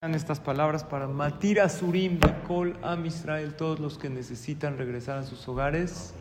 estas 0.00 0.38
palabras 0.38 0.84
para 0.84 1.08
Matir 1.08 1.60
Asurim, 1.60 2.20
Kol 2.46 2.78
Am 2.82 3.04
Israel, 3.04 3.54
todos 3.54 3.80
los 3.80 3.98
que 3.98 4.08
necesitan 4.08 4.78
regresar 4.78 5.18
a 5.18 5.24
sus 5.24 5.48
hogares, 5.48 6.14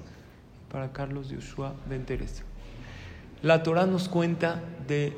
para 0.72 0.92
Carlos 0.92 1.30
Yoshua 1.30 1.76
Ben 1.88 2.04
Teresa. 2.04 2.42
La 3.44 3.62
Torah 3.62 3.86
nos 3.86 4.10
cuenta 4.10 4.64
de 4.88 5.16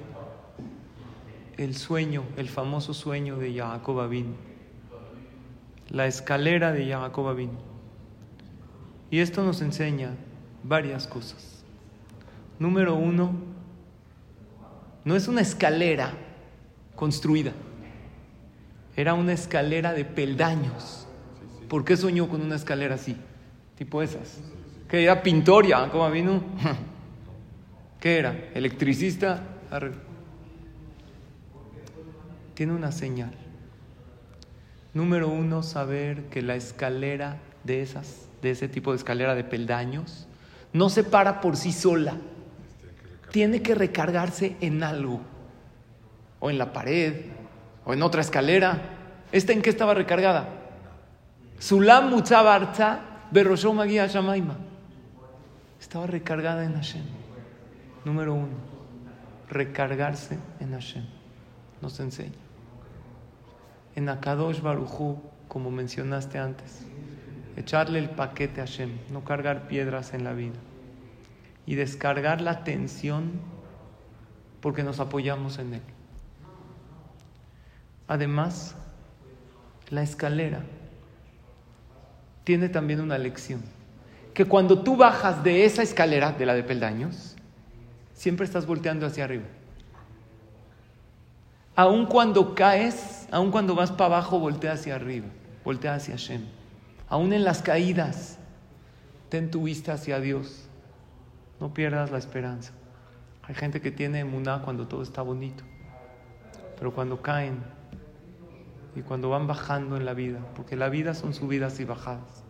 el 1.55 1.73
sueño, 1.73 2.23
el 2.35 2.49
famoso 2.49 2.93
sueño 2.93 3.37
de 3.37 3.55
Jacob 3.55 4.01
Abin, 4.01 4.35
la 5.87 6.05
escalera 6.07 6.73
de 6.73 6.91
Jacob 6.91 7.29
Abin. 7.29 7.51
Y 9.09 9.19
esto 9.19 9.41
nos 9.41 9.61
enseña 9.61 10.17
varias 10.65 11.07
cosas. 11.07 11.63
Número 12.59 12.93
uno, 12.95 13.31
no 15.05 15.15
es 15.15 15.29
una 15.29 15.39
escalera 15.39 16.11
construida 16.97 17.53
era 18.99 19.13
una 19.13 19.31
escalera 19.31 19.93
de 19.93 20.03
peldaños. 20.03 21.07
¿Por 21.69 21.85
qué 21.85 21.95
soñó 21.95 22.27
con 22.27 22.41
una 22.41 22.57
escalera 22.57 22.95
así? 22.95 23.15
Tipo 23.77 24.01
esas. 24.01 24.41
Que 24.89 25.03
era 25.03 25.23
pintoria, 25.23 25.87
¿cómo 25.89 26.11
vino? 26.11 26.43
¿Qué 28.01 28.17
era? 28.17 28.49
¿Electricista? 28.53 29.41
Tiene 32.55 32.73
una 32.73 32.91
señal. 32.91 33.31
Número 34.93 35.29
uno, 35.29 35.63
saber 35.63 36.25
que 36.25 36.41
la 36.41 36.55
escalera 36.55 37.37
de 37.63 37.81
esas, 37.81 38.27
de 38.41 38.51
ese 38.51 38.67
tipo 38.67 38.91
de 38.91 38.97
escalera 38.97 39.33
de 39.33 39.45
peldaños, 39.45 40.27
no 40.73 40.89
se 40.89 41.05
para 41.05 41.39
por 41.39 41.55
sí 41.55 41.71
sola. 41.71 42.17
Tiene 43.31 43.61
que 43.61 43.75
recargarse 43.75 44.57
en 44.59 44.83
algo. 44.83 45.21
O 46.41 46.49
en 46.49 46.57
la 46.57 46.73
pared, 46.73 47.38
o 47.89 47.93
en 47.93 48.03
otra 48.03 48.21
escalera. 48.21 48.77
¿Esta 49.31 49.51
en 49.51 49.63
qué 49.63 49.71
estaba 49.71 49.95
recargada? 49.95 50.47
Sulam 51.57 52.11
Mutzabarza 52.11 52.99
Magia 53.73 54.05
Shamaima. 54.05 54.55
Estaba 55.81 56.05
recargada 56.05 56.63
en 56.63 56.75
Hashem. 56.75 57.01
Número 58.05 58.35
uno, 58.35 58.53
recargarse 59.49 60.37
en 60.59 60.73
Hashem. 60.73 61.03
Nos 61.81 61.99
enseña. 61.99 62.37
En 63.95 64.07
Akadosh 64.07 64.61
Baruchu, 64.61 65.19
como 65.47 65.71
mencionaste 65.71 66.37
antes, 66.37 66.85
echarle 67.57 67.97
el 67.97 68.11
paquete 68.11 68.61
a 68.61 68.65
Hashem, 68.65 68.91
no 69.09 69.23
cargar 69.23 69.67
piedras 69.67 70.13
en 70.13 70.23
la 70.25 70.33
vida. 70.33 70.59
Y 71.65 71.73
descargar 71.73 72.39
la 72.39 72.63
tensión 72.63 73.31
porque 74.61 74.83
nos 74.83 74.99
apoyamos 74.99 75.57
en 75.57 75.73
Él. 75.73 75.81
Además, 78.09 78.75
la 79.89 80.01
escalera 80.01 80.63
tiene 82.43 82.67
también 82.67 83.01
una 83.01 83.19
lección. 83.19 83.61
Que 84.33 84.45
cuando 84.45 84.81
tú 84.81 84.97
bajas 84.97 85.43
de 85.43 85.63
esa 85.63 85.83
escalera, 85.83 86.31
de 86.31 86.47
la 86.47 86.55
de 86.55 86.63
peldaños, 86.63 87.35
siempre 88.13 88.47
estás 88.47 88.65
volteando 88.65 89.05
hacia 89.05 89.25
arriba. 89.25 89.45
Aun 91.75 92.07
cuando 92.07 92.55
caes, 92.55 93.27
aun 93.31 93.51
cuando 93.51 93.75
vas 93.75 93.91
para 93.91 94.15
abajo, 94.15 94.39
voltea 94.39 94.73
hacia 94.73 94.95
arriba, 94.95 95.27
voltea 95.63 95.93
hacia 95.93 96.15
Hashem. 96.15 96.45
Aún 97.09 97.31
en 97.31 97.43
las 97.43 97.61
caídas, 97.61 98.39
ten 99.29 99.51
tu 99.51 99.63
vista 99.63 99.93
hacia 99.93 100.19
Dios. 100.19 100.67
No 101.59 101.75
pierdas 101.75 102.09
la 102.09 102.17
esperanza. 102.17 102.71
Hay 103.43 103.53
gente 103.53 103.81
que 103.81 103.91
tiene 103.91 104.21
emuná 104.21 104.63
cuando 104.63 104.87
todo 104.87 105.03
está 105.03 105.21
bonito, 105.21 105.63
pero 106.79 106.91
cuando 106.91 107.21
caen, 107.21 107.59
y 108.99 109.01
cuando 109.01 109.29
van 109.29 109.47
bajando 109.47 109.95
en 109.95 110.03
la 110.03 110.13
vida, 110.13 110.39
porque 110.57 110.75
la 110.75 110.89
vida 110.89 111.13
son 111.13 111.33
subidas 111.33 111.79
y 111.79 111.85
bajadas, 111.85 112.43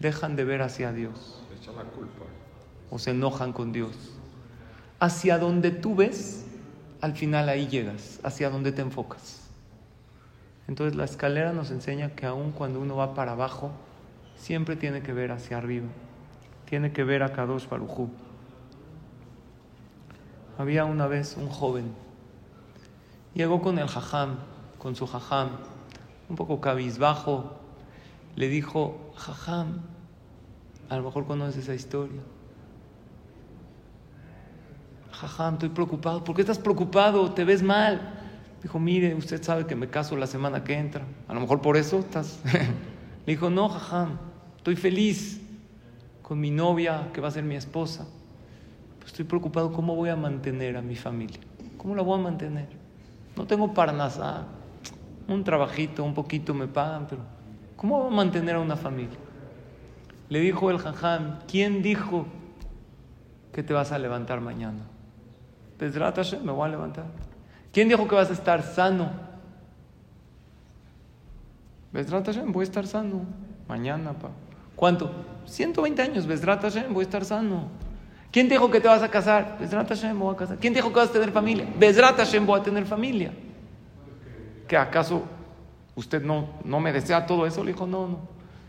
dejan 0.00 0.36
de 0.36 0.44
ver 0.44 0.60
hacia 0.60 0.92
Dios. 0.92 1.42
O 2.90 2.98
se 2.98 3.12
enojan 3.12 3.54
con 3.54 3.72
Dios. 3.72 3.96
Hacia 5.00 5.38
donde 5.38 5.70
tú 5.70 5.96
ves, 5.96 6.44
al 7.00 7.14
final 7.14 7.48
ahí 7.48 7.68
llegas, 7.68 8.20
hacia 8.22 8.50
donde 8.50 8.70
te 8.72 8.82
enfocas. 8.82 9.48
Entonces 10.68 10.94
la 10.94 11.04
escalera 11.04 11.54
nos 11.54 11.70
enseña 11.70 12.10
que 12.10 12.26
aun 12.26 12.52
cuando 12.52 12.78
uno 12.78 12.96
va 12.96 13.14
para 13.14 13.32
abajo, 13.32 13.72
siempre 14.36 14.76
tiene 14.76 15.02
que 15.02 15.14
ver 15.14 15.32
hacia 15.32 15.56
arriba. 15.56 15.86
Tiene 16.66 16.92
que 16.92 17.02
ver 17.02 17.22
a 17.22 17.32
Kadosh 17.32 17.66
Barujú. 17.66 18.10
Había 20.58 20.84
una 20.84 21.06
vez 21.06 21.34
un 21.38 21.48
joven. 21.48 21.94
Llegó 23.32 23.62
con 23.62 23.78
el 23.78 23.88
jajam 23.88 24.51
con 24.82 24.96
su 24.96 25.06
jajam, 25.06 25.50
un 26.28 26.34
poco 26.34 26.60
cabizbajo, 26.60 27.52
le 28.34 28.48
dijo, 28.48 29.12
jajam, 29.14 29.80
a 30.88 30.96
lo 30.96 31.04
mejor 31.04 31.24
conoces 31.24 31.62
esa 31.62 31.74
historia. 31.76 32.20
Jajam, 35.12 35.54
estoy 35.54 35.68
preocupado. 35.68 36.24
¿Por 36.24 36.34
qué 36.34 36.42
estás 36.42 36.58
preocupado? 36.58 37.30
¿Te 37.30 37.44
ves 37.44 37.62
mal? 37.62 38.12
Dijo, 38.60 38.80
mire, 38.80 39.14
usted 39.14 39.40
sabe 39.40 39.66
que 39.66 39.76
me 39.76 39.88
caso 39.88 40.16
la 40.16 40.26
semana 40.26 40.64
que 40.64 40.74
entra. 40.74 41.04
A 41.28 41.34
lo 41.34 41.38
mejor 41.38 41.60
por 41.60 41.76
eso 41.76 42.00
estás... 42.00 42.40
le 43.24 43.32
dijo, 43.34 43.50
no, 43.50 43.68
jajam, 43.68 44.18
estoy 44.56 44.74
feliz 44.74 45.40
con 46.22 46.40
mi 46.40 46.50
novia 46.50 47.08
que 47.12 47.20
va 47.20 47.28
a 47.28 47.30
ser 47.30 47.44
mi 47.44 47.54
esposa. 47.54 48.08
Pues 48.98 49.12
estoy 49.12 49.26
preocupado 49.26 49.72
cómo 49.72 49.94
voy 49.94 50.08
a 50.08 50.16
mantener 50.16 50.76
a 50.76 50.82
mi 50.82 50.96
familia. 50.96 51.38
¿Cómo 51.78 51.94
la 51.94 52.02
voy 52.02 52.18
a 52.18 52.22
mantener? 52.22 52.66
No 53.36 53.46
tengo 53.46 53.72
parnasá 53.72 54.48
un 55.28 55.44
trabajito, 55.44 56.04
un 56.04 56.14
poquito 56.14 56.54
me 56.54 56.66
pagan, 56.66 57.06
pero 57.08 57.22
¿cómo 57.76 58.00
va 58.00 58.06
a 58.08 58.10
mantener 58.10 58.56
a 58.56 58.60
una 58.60 58.76
familia? 58.76 59.18
Le 60.28 60.40
dijo 60.40 60.70
el 60.70 60.78
jajam, 60.78 61.40
¿quién 61.46 61.82
dijo 61.82 62.26
que 63.52 63.62
te 63.62 63.74
vas 63.74 63.92
a 63.92 63.98
levantar 63.98 64.40
mañana? 64.40 64.80
me 66.42 66.52
voy 66.52 66.68
a 66.68 66.70
levantar. 66.70 67.04
¿Quién 67.72 67.88
dijo 67.88 68.06
que 68.06 68.14
vas 68.14 68.30
a 68.30 68.32
estar 68.32 68.62
sano? 68.62 69.10
voy 71.92 72.60
a 72.60 72.62
estar 72.62 72.86
sano. 72.86 73.26
Mañana, 73.68 74.12
pa. 74.12 74.30
¿Cuánto? 74.76 75.10
120 75.46 76.00
años, 76.02 76.26
Besrat 76.26 76.62
voy 76.88 77.00
a 77.00 77.02
estar 77.02 77.24
sano. 77.24 77.68
¿Quién 78.30 78.48
dijo 78.48 78.70
que 78.70 78.80
te 78.80 78.88
vas 78.88 79.02
a 79.02 79.08
casar? 79.08 79.58
Besrat 79.60 79.92
voy 80.14 80.34
a 80.34 80.36
casar. 80.36 80.58
¿Quién 80.58 80.72
dijo 80.72 80.88
que 80.88 80.98
vas 81.00 81.10
a 81.10 81.12
tener 81.12 81.30
familia? 81.30 81.66
Besrat 81.78 82.18
voy 82.44 82.60
a 82.60 82.62
tener 82.62 82.86
familia. 82.86 83.32
¿Que 84.72 84.78
acaso 84.78 85.24
usted 85.96 86.22
no, 86.22 86.48
no 86.64 86.80
me 86.80 86.94
desea 86.94 87.26
todo 87.26 87.44
eso? 87.44 87.62
Le 87.62 87.74
dijo, 87.74 87.86
no, 87.86 88.08
no. 88.08 88.20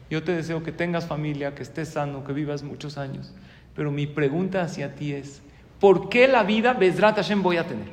Yo 0.10 0.22
te 0.22 0.34
deseo 0.34 0.62
que 0.62 0.74
tengas 0.74 1.08
familia, 1.08 1.56
que 1.56 1.64
estés 1.64 1.88
sano, 1.88 2.26
que 2.26 2.34
vivas 2.34 2.62
muchos 2.62 2.98
años. 2.98 3.34
Pero 3.74 3.90
mi 3.90 4.06
pregunta 4.06 4.64
hacia 4.64 4.96
ti 4.96 5.14
es, 5.14 5.42
¿por 5.80 6.10
qué 6.10 6.28
la 6.28 6.44
vida 6.44 6.74
Bezrat 6.74 7.16
Hashem 7.16 7.42
voy 7.42 7.56
a 7.56 7.66
tener? 7.66 7.88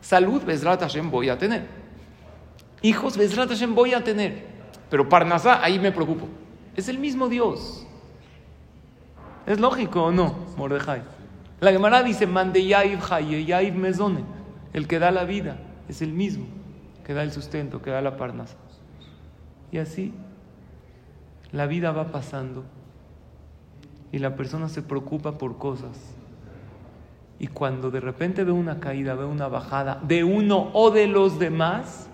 Salud 0.00 0.42
Bezrat 0.42 0.80
Hashem 0.80 1.12
voy 1.12 1.28
a 1.28 1.38
tener. 1.38 1.68
Hijos 2.82 3.16
Bezrat 3.16 3.50
Hashem 3.50 3.72
voy 3.72 3.94
a 3.94 4.02
tener. 4.02 4.44
Pero 4.90 5.08
Parnasá, 5.08 5.62
ahí 5.62 5.78
me 5.78 5.92
preocupo. 5.92 6.26
Es 6.74 6.88
el 6.88 6.98
mismo 6.98 7.28
Dios. 7.28 7.86
¿Es 9.46 9.60
lógico 9.60 10.02
o 10.02 10.10
no, 10.10 10.34
Mordejai? 10.56 11.02
La 11.60 11.70
Gemara 11.70 12.02
dice, 12.02 12.26
Mande 12.26 12.66
Yaib 12.66 12.98
Yaib 13.46 13.74
Mezone. 13.76 14.24
El 14.72 14.88
que 14.88 14.98
da 14.98 15.12
la 15.12 15.22
vida 15.22 15.56
es 15.88 16.02
el 16.02 16.12
mismo 16.12 16.57
que 17.08 17.14
da 17.14 17.22
el 17.22 17.32
sustento, 17.32 17.80
que 17.80 17.88
da 17.88 18.02
la 18.02 18.18
parnasa. 18.18 18.58
Y 19.72 19.78
así 19.78 20.12
la 21.52 21.66
vida 21.66 21.90
va 21.90 22.12
pasando 22.12 22.66
y 24.12 24.18
la 24.18 24.36
persona 24.36 24.68
se 24.68 24.82
preocupa 24.82 25.38
por 25.38 25.56
cosas. 25.56 25.98
Y 27.38 27.46
cuando 27.46 27.90
de 27.90 28.00
repente 28.00 28.44
ve 28.44 28.52
una 28.52 28.78
caída, 28.78 29.14
ve 29.14 29.24
una 29.24 29.48
bajada 29.48 30.02
de 30.06 30.22
uno 30.22 30.68
o 30.74 30.90
de 30.90 31.06
los 31.06 31.38
demás, 31.38 32.10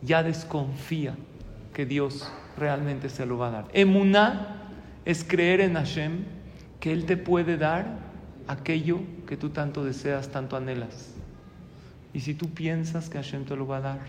ya 0.00 0.22
desconfía 0.22 1.14
que 1.74 1.84
Dios 1.84 2.32
realmente 2.56 3.10
se 3.10 3.26
lo 3.26 3.36
va 3.36 3.48
a 3.48 3.50
dar. 3.50 3.64
Emuná 3.74 4.70
es 5.04 5.22
creer 5.22 5.60
en 5.60 5.74
Hashem 5.74 6.24
que 6.80 6.94
Él 6.94 7.04
te 7.04 7.18
puede 7.18 7.58
dar 7.58 7.98
aquello 8.46 9.00
que 9.26 9.36
tú 9.36 9.50
tanto 9.50 9.84
deseas, 9.84 10.30
tanto 10.30 10.56
anhelas. 10.56 11.17
Y 12.12 12.20
si 12.20 12.34
tú 12.34 12.48
piensas 12.50 13.08
que 13.08 13.18
Hashem 13.18 13.44
te 13.44 13.56
lo 13.56 13.66
va 13.66 13.78
a 13.78 13.80
dar, 13.80 14.00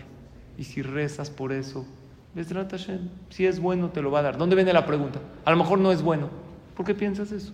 y 0.56 0.64
si 0.64 0.82
rezas 0.82 1.30
por 1.30 1.52
eso, 1.52 1.86
Hashem, 2.34 3.08
si 3.28 3.46
es 3.46 3.60
bueno 3.60 3.90
te 3.90 4.02
lo 4.02 4.10
va 4.10 4.20
a 4.20 4.22
dar. 4.22 4.38
¿Dónde 4.38 4.54
viene 4.54 4.72
la 4.72 4.86
pregunta? 4.86 5.20
A 5.44 5.50
lo 5.50 5.56
mejor 5.56 5.78
no 5.78 5.90
es 5.90 6.02
bueno. 6.02 6.28
¿Por 6.76 6.86
qué 6.86 6.94
piensas 6.94 7.32
eso? 7.32 7.52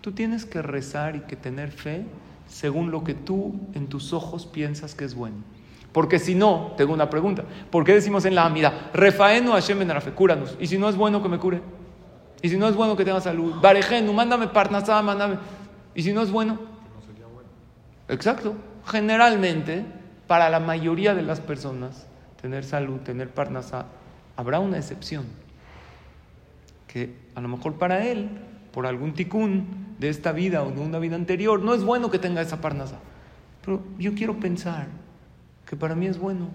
Tú 0.00 0.12
tienes 0.12 0.44
que 0.44 0.62
rezar 0.62 1.16
y 1.16 1.20
que 1.20 1.36
tener 1.36 1.70
fe 1.70 2.04
según 2.46 2.90
lo 2.90 3.02
que 3.04 3.14
tú 3.14 3.54
en 3.74 3.88
tus 3.88 4.12
ojos 4.12 4.46
piensas 4.46 4.94
que 4.94 5.04
es 5.04 5.14
bueno. 5.14 5.36
Porque 5.92 6.18
si 6.18 6.34
no, 6.34 6.74
tengo 6.76 6.92
una 6.92 7.10
pregunta. 7.10 7.44
¿Por 7.70 7.84
qué 7.84 7.94
decimos 7.94 8.24
en 8.24 8.34
la 8.34 8.44
Amida, 8.44 8.90
Refaenu 8.94 9.52
Hashem 9.52 9.78
Benarafe, 9.78 10.12
cúranos? 10.12 10.56
Y 10.60 10.66
si 10.66 10.78
no 10.78 10.88
es 10.88 10.96
bueno 10.96 11.22
que 11.22 11.28
me 11.28 11.38
cure. 11.38 11.60
Y 12.40 12.48
si 12.48 12.56
no 12.56 12.68
es 12.68 12.76
bueno 12.76 12.96
que 12.96 13.04
tenga 13.04 13.20
salud. 13.20 13.54
Barejenu, 13.60 14.12
mándame 14.12 14.46
parnasá, 14.46 15.02
mándame. 15.02 15.38
Y 15.94 16.02
si 16.02 16.12
no 16.12 16.22
es 16.22 16.30
bueno, 16.30 16.58
Exacto. 18.08 18.54
Generalmente 18.86 19.84
Para 20.26 20.50
la 20.50 20.60
mayoría 20.60 21.14
de 21.14 21.22
las 21.22 21.40
personas, 21.40 22.06
tener 22.42 22.62
salud, 22.62 22.98
tener 23.00 23.30
parnasa, 23.30 23.86
habrá 24.36 24.60
una 24.60 24.76
excepción. 24.76 25.24
Que 26.86 27.14
a 27.34 27.40
lo 27.40 27.48
mejor 27.48 27.78
para 27.78 28.06
él, 28.06 28.28
por 28.70 28.86
algún 28.86 29.14
ticún 29.14 29.94
de 29.98 30.10
esta 30.10 30.32
vida 30.32 30.62
o 30.62 30.70
de 30.70 30.80
una 30.80 30.98
vida 30.98 31.16
anterior, 31.16 31.62
no 31.62 31.72
es 31.72 31.82
bueno 31.82 32.10
que 32.10 32.18
tenga 32.18 32.42
esa 32.42 32.60
parnasa. 32.60 32.98
Pero 33.64 33.82
yo 33.98 34.14
quiero 34.14 34.38
pensar 34.38 34.88
que 35.66 35.76
para 35.76 35.94
mí 35.94 36.06
es 36.06 36.18
bueno 36.18 36.48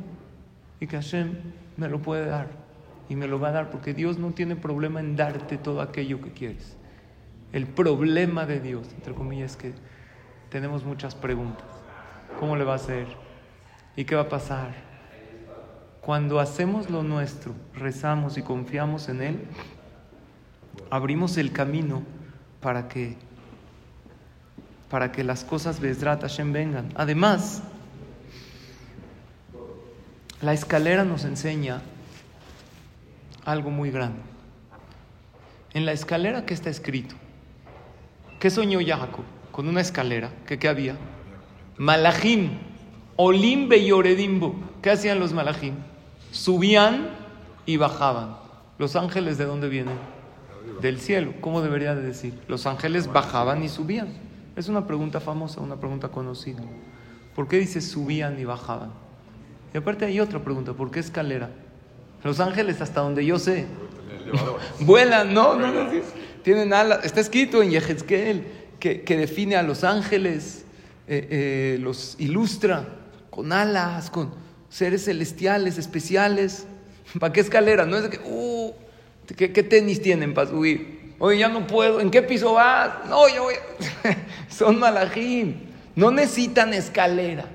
y 0.79 0.85
que 0.85 0.97
Hashem 0.97 1.35
me 1.75 1.89
lo 1.89 1.99
puede 1.99 2.27
dar 2.27 2.49
y 3.09 3.15
me 3.15 3.27
lo 3.27 3.39
va 3.39 3.49
a 3.49 3.51
dar 3.53 3.69
porque 3.71 3.93
Dios 3.93 4.17
no 4.17 4.31
tiene 4.31 4.55
problema 4.55 4.99
en 4.99 5.15
darte 5.15 5.57
todo 5.57 5.81
aquello 5.81 6.21
que 6.21 6.31
quieres. 6.31 6.77
El 7.51 7.67
problema 7.67 8.45
de 8.45 8.59
Dios, 8.59 8.87
entre 8.95 9.13
comillas, 9.13 9.51
es 9.51 9.57
que 9.57 9.73
tenemos 10.53 10.83
muchas 10.83 11.15
preguntas. 11.15 11.65
¿Cómo 12.39 12.55
le 12.55 12.63
va 12.63 12.73
a 12.73 12.75
hacer? 12.75 13.07
¿Y 13.95 14.05
qué 14.05 14.13
va 14.13 14.21
a 14.21 14.29
pasar? 14.29 14.75
Cuando 15.99 16.39
hacemos 16.39 16.91
lo 16.91 17.01
nuestro, 17.01 17.55
rezamos 17.73 18.37
y 18.37 18.43
confiamos 18.43 19.09
en 19.09 19.23
Él, 19.23 19.47
abrimos 20.91 21.37
el 21.37 21.51
camino 21.51 22.03
para 22.61 22.87
que, 22.87 23.17
para 24.91 25.11
que 25.11 25.23
las 25.23 25.43
cosas 25.43 25.79
Bezrat 25.79 26.21
Hashem 26.21 26.53
vengan. 26.53 26.89
Además, 26.93 27.63
la 30.39 30.53
escalera 30.53 31.03
nos 31.03 31.25
enseña 31.25 31.81
algo 33.43 33.71
muy 33.71 33.89
grande. 33.89 34.19
En 35.73 35.87
la 35.87 35.93
escalera, 35.93 36.45
¿qué 36.45 36.53
está 36.53 36.69
escrito? 36.69 37.15
¿Qué 38.39 38.51
soñó 38.51 38.77
Jacob? 38.85 39.25
Con 39.53 39.69
una 39.69 39.81
escalera. 39.81 40.31
¿Qué, 40.47 40.57
qué 40.59 40.67
había? 40.67 40.97
Malachim, 41.77 42.57
Olimbe 43.15 43.77
y 43.77 43.91
Oredimbo. 43.91 44.55
¿Qué 44.81 44.89
hacían 44.89 45.19
los 45.19 45.31
malachim? 45.31 45.75
Subían 46.31 47.09
y 47.67 47.77
bajaban. 47.77 48.35
¿Los 48.79 48.95
ángeles 48.95 49.37
de 49.37 49.45
dónde 49.45 49.69
vienen? 49.69 49.95
Del 50.81 50.99
cielo. 50.99 51.35
¿Cómo 51.39 51.61
debería 51.61 51.93
de 51.93 52.01
decir? 52.01 52.33
Los 52.47 52.65
ángeles 52.65 53.13
bajaban 53.13 53.63
y 53.63 53.69
subían. 53.69 54.07
Es 54.55 54.69
una 54.69 54.87
pregunta 54.87 55.19
famosa, 55.19 55.61
una 55.61 55.75
pregunta 55.75 56.09
conocida. 56.09 56.63
¿Por 57.35 57.47
qué 57.47 57.59
dice 57.59 57.79
subían 57.79 58.39
y 58.39 58.45
bajaban? 58.45 58.91
Y 59.71 59.77
aparte 59.77 60.05
hay 60.05 60.19
otra 60.19 60.43
pregunta, 60.43 60.73
¿por 60.73 60.89
qué 60.89 60.99
escalera? 60.99 61.51
Los 62.23 62.39
ángeles, 62.39 62.81
hasta 62.81 63.01
donde 63.01 63.23
yo 63.23 63.37
sé, 63.37 63.67
vuelan, 64.79 65.31
no, 65.31 65.55
no, 65.55 65.71
no, 65.71 65.91
tienen 66.43 66.73
alas. 66.73 67.05
Está 67.05 67.21
escrito 67.21 67.61
en 67.61 67.69
Yehezkel 67.69 68.62
que, 68.83 69.17
define 69.17 69.55
a 69.55 69.63
los 69.63 69.85
ángeles, 69.85 70.65
eh, 71.07 71.27
eh, 71.29 71.77
los 71.79 72.17
ilustra 72.19 72.85
con 73.29 73.53
alas, 73.53 74.09
con 74.09 74.33
seres 74.67 75.05
celestiales, 75.05 75.77
especiales. 75.77 76.67
¿Para 77.17 77.31
qué 77.31 77.39
escalera? 77.39 77.85
No 77.85 77.95
es 77.95 78.03
de 78.03 78.09
que, 78.09 78.19
uh, 78.25 78.73
¿qué, 79.37 79.63
tenis 79.63 80.01
tienen 80.01 80.33
para 80.33 80.49
subir? 80.49 81.15
Oye, 81.19 81.37
ya 81.37 81.47
no 81.47 81.65
puedo. 81.65 82.01
¿En 82.01 82.11
qué 82.11 82.21
piso 82.23 82.53
vas? 82.53 83.07
No, 83.07 83.29
yo 83.33 83.43
voy. 83.43 83.53
Son 84.49 84.77
malajín. 84.77 85.73
No 85.95 86.11
necesitan 86.11 86.73
escalera. 86.73 87.45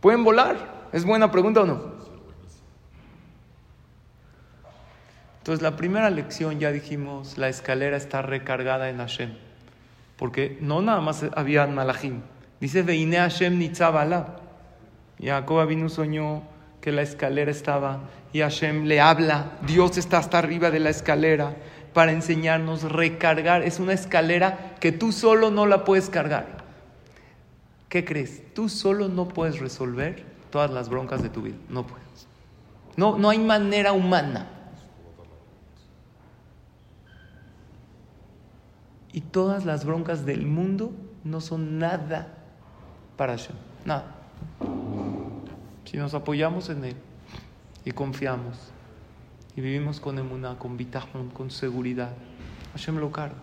¿Pueden 0.00 0.24
volar? 0.24 0.88
¿Es 0.90 1.04
buena 1.04 1.30
pregunta 1.30 1.60
o 1.60 1.66
no? 1.66 2.00
Entonces, 5.38 5.60
la 5.60 5.76
primera 5.76 6.08
lección, 6.08 6.58
ya 6.60 6.72
dijimos, 6.72 7.36
la 7.36 7.48
escalera 7.50 7.98
está 7.98 8.22
recargada 8.22 8.88
en 8.88 8.98
Hashem. 8.98 9.49
Porque 10.20 10.58
no 10.60 10.82
nada 10.82 11.00
más 11.00 11.24
había 11.34 11.66
malachim. 11.66 12.20
Dice, 12.60 12.82
Veine 12.82 13.16
Hashem 13.16 13.58
nitzabala. 13.58 14.36
Jacob 15.18 15.66
vino 15.66 15.88
soñó 15.88 16.42
que 16.82 16.92
la 16.92 17.00
escalera 17.00 17.50
estaba 17.50 18.00
y 18.30 18.40
Hashem 18.40 18.84
le 18.84 19.00
habla. 19.00 19.52
Dios 19.66 19.96
está 19.96 20.18
hasta 20.18 20.36
arriba 20.36 20.70
de 20.70 20.78
la 20.78 20.90
escalera 20.90 21.56
para 21.94 22.12
enseñarnos 22.12 22.82
recargar. 22.82 23.62
Es 23.62 23.80
una 23.80 23.94
escalera 23.94 24.76
que 24.78 24.92
tú 24.92 25.10
solo 25.10 25.50
no 25.50 25.64
la 25.64 25.86
puedes 25.86 26.10
cargar. 26.10 26.64
¿Qué 27.88 28.04
crees? 28.04 28.42
Tú 28.52 28.68
solo 28.68 29.08
no 29.08 29.26
puedes 29.26 29.58
resolver 29.58 30.22
todas 30.50 30.70
las 30.70 30.90
broncas 30.90 31.22
de 31.22 31.30
tu 31.30 31.40
vida. 31.40 31.56
No 31.70 31.86
puedes. 31.86 32.28
No, 32.94 33.16
no 33.16 33.30
hay 33.30 33.38
manera 33.38 33.94
humana. 33.94 34.59
Y 39.12 39.22
todas 39.22 39.64
las 39.64 39.84
broncas 39.84 40.24
del 40.24 40.46
mundo 40.46 40.92
no 41.24 41.40
son 41.40 41.78
nada 41.78 42.34
para 43.16 43.36
Hashem. 43.36 43.56
Nada. 43.84 44.14
Si 45.84 45.96
nos 45.96 46.14
apoyamos 46.14 46.68
en 46.68 46.84
Él 46.84 46.96
y 47.84 47.90
confiamos 47.90 48.56
y 49.56 49.60
vivimos 49.60 50.00
con 50.00 50.18
emuná, 50.18 50.58
con 50.58 50.76
bitajón, 50.76 51.30
con 51.30 51.50
seguridad, 51.50 52.12
Hashem 52.72 52.98
lo 52.98 53.10
carga. 53.10 53.36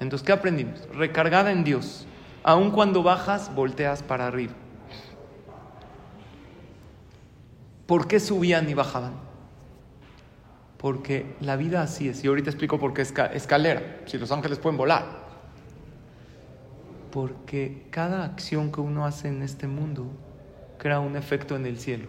Entonces, 0.00 0.24
¿qué 0.26 0.32
aprendimos? 0.32 0.86
Recargada 0.94 1.50
en 1.50 1.64
Dios. 1.64 2.06
Aun 2.44 2.70
cuando 2.70 3.02
bajas, 3.02 3.54
volteas 3.54 4.02
para 4.02 4.26
arriba. 4.26 4.52
¿Por 7.86 8.06
qué 8.06 8.20
subían 8.20 8.68
y 8.68 8.74
bajaban? 8.74 9.27
Porque 10.78 11.34
la 11.40 11.56
vida 11.56 11.82
así 11.82 12.08
es. 12.08 12.24
Y 12.24 12.28
ahorita 12.28 12.50
explico 12.50 12.78
por 12.78 12.94
qué 12.94 13.02
es 13.02 13.12
escalera, 13.34 14.00
si 14.06 14.16
los 14.16 14.32
ángeles 14.32 14.58
pueden 14.58 14.78
volar. 14.78 15.26
Porque 17.10 17.86
cada 17.90 18.24
acción 18.24 18.70
que 18.70 18.80
uno 18.80 19.04
hace 19.04 19.28
en 19.28 19.42
este 19.42 19.66
mundo 19.66 20.06
crea 20.78 21.00
un 21.00 21.16
efecto 21.16 21.56
en 21.56 21.66
el 21.66 21.78
cielo. 21.78 22.06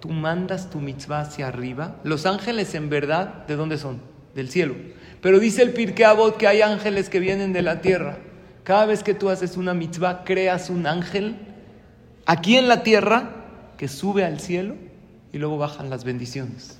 Tú 0.00 0.10
mandas 0.10 0.70
tu 0.70 0.78
mitzvah 0.78 1.22
hacia 1.22 1.48
arriba. 1.48 1.96
Los 2.04 2.24
ángeles 2.24 2.74
en 2.74 2.88
verdad, 2.88 3.46
¿de 3.46 3.56
dónde 3.56 3.78
son? 3.78 4.00
Del 4.34 4.48
cielo. 4.48 4.74
Pero 5.20 5.40
dice 5.40 5.62
el 5.62 5.72
Pirkei 5.72 6.04
Avot 6.04 6.36
que 6.36 6.46
hay 6.46 6.62
ángeles 6.62 7.08
que 7.08 7.18
vienen 7.18 7.52
de 7.52 7.62
la 7.62 7.80
tierra. 7.80 8.18
Cada 8.62 8.86
vez 8.86 9.02
que 9.02 9.14
tú 9.14 9.30
haces 9.30 9.56
una 9.56 9.74
mitzvah, 9.74 10.22
creas 10.24 10.70
un 10.70 10.86
ángel 10.86 11.36
aquí 12.26 12.56
en 12.56 12.68
la 12.68 12.84
tierra 12.84 13.30
que 13.76 13.88
sube 13.88 14.24
al 14.24 14.38
cielo 14.38 14.76
y 15.32 15.38
luego 15.38 15.58
bajan 15.58 15.90
las 15.90 16.04
bendiciones. 16.04 16.77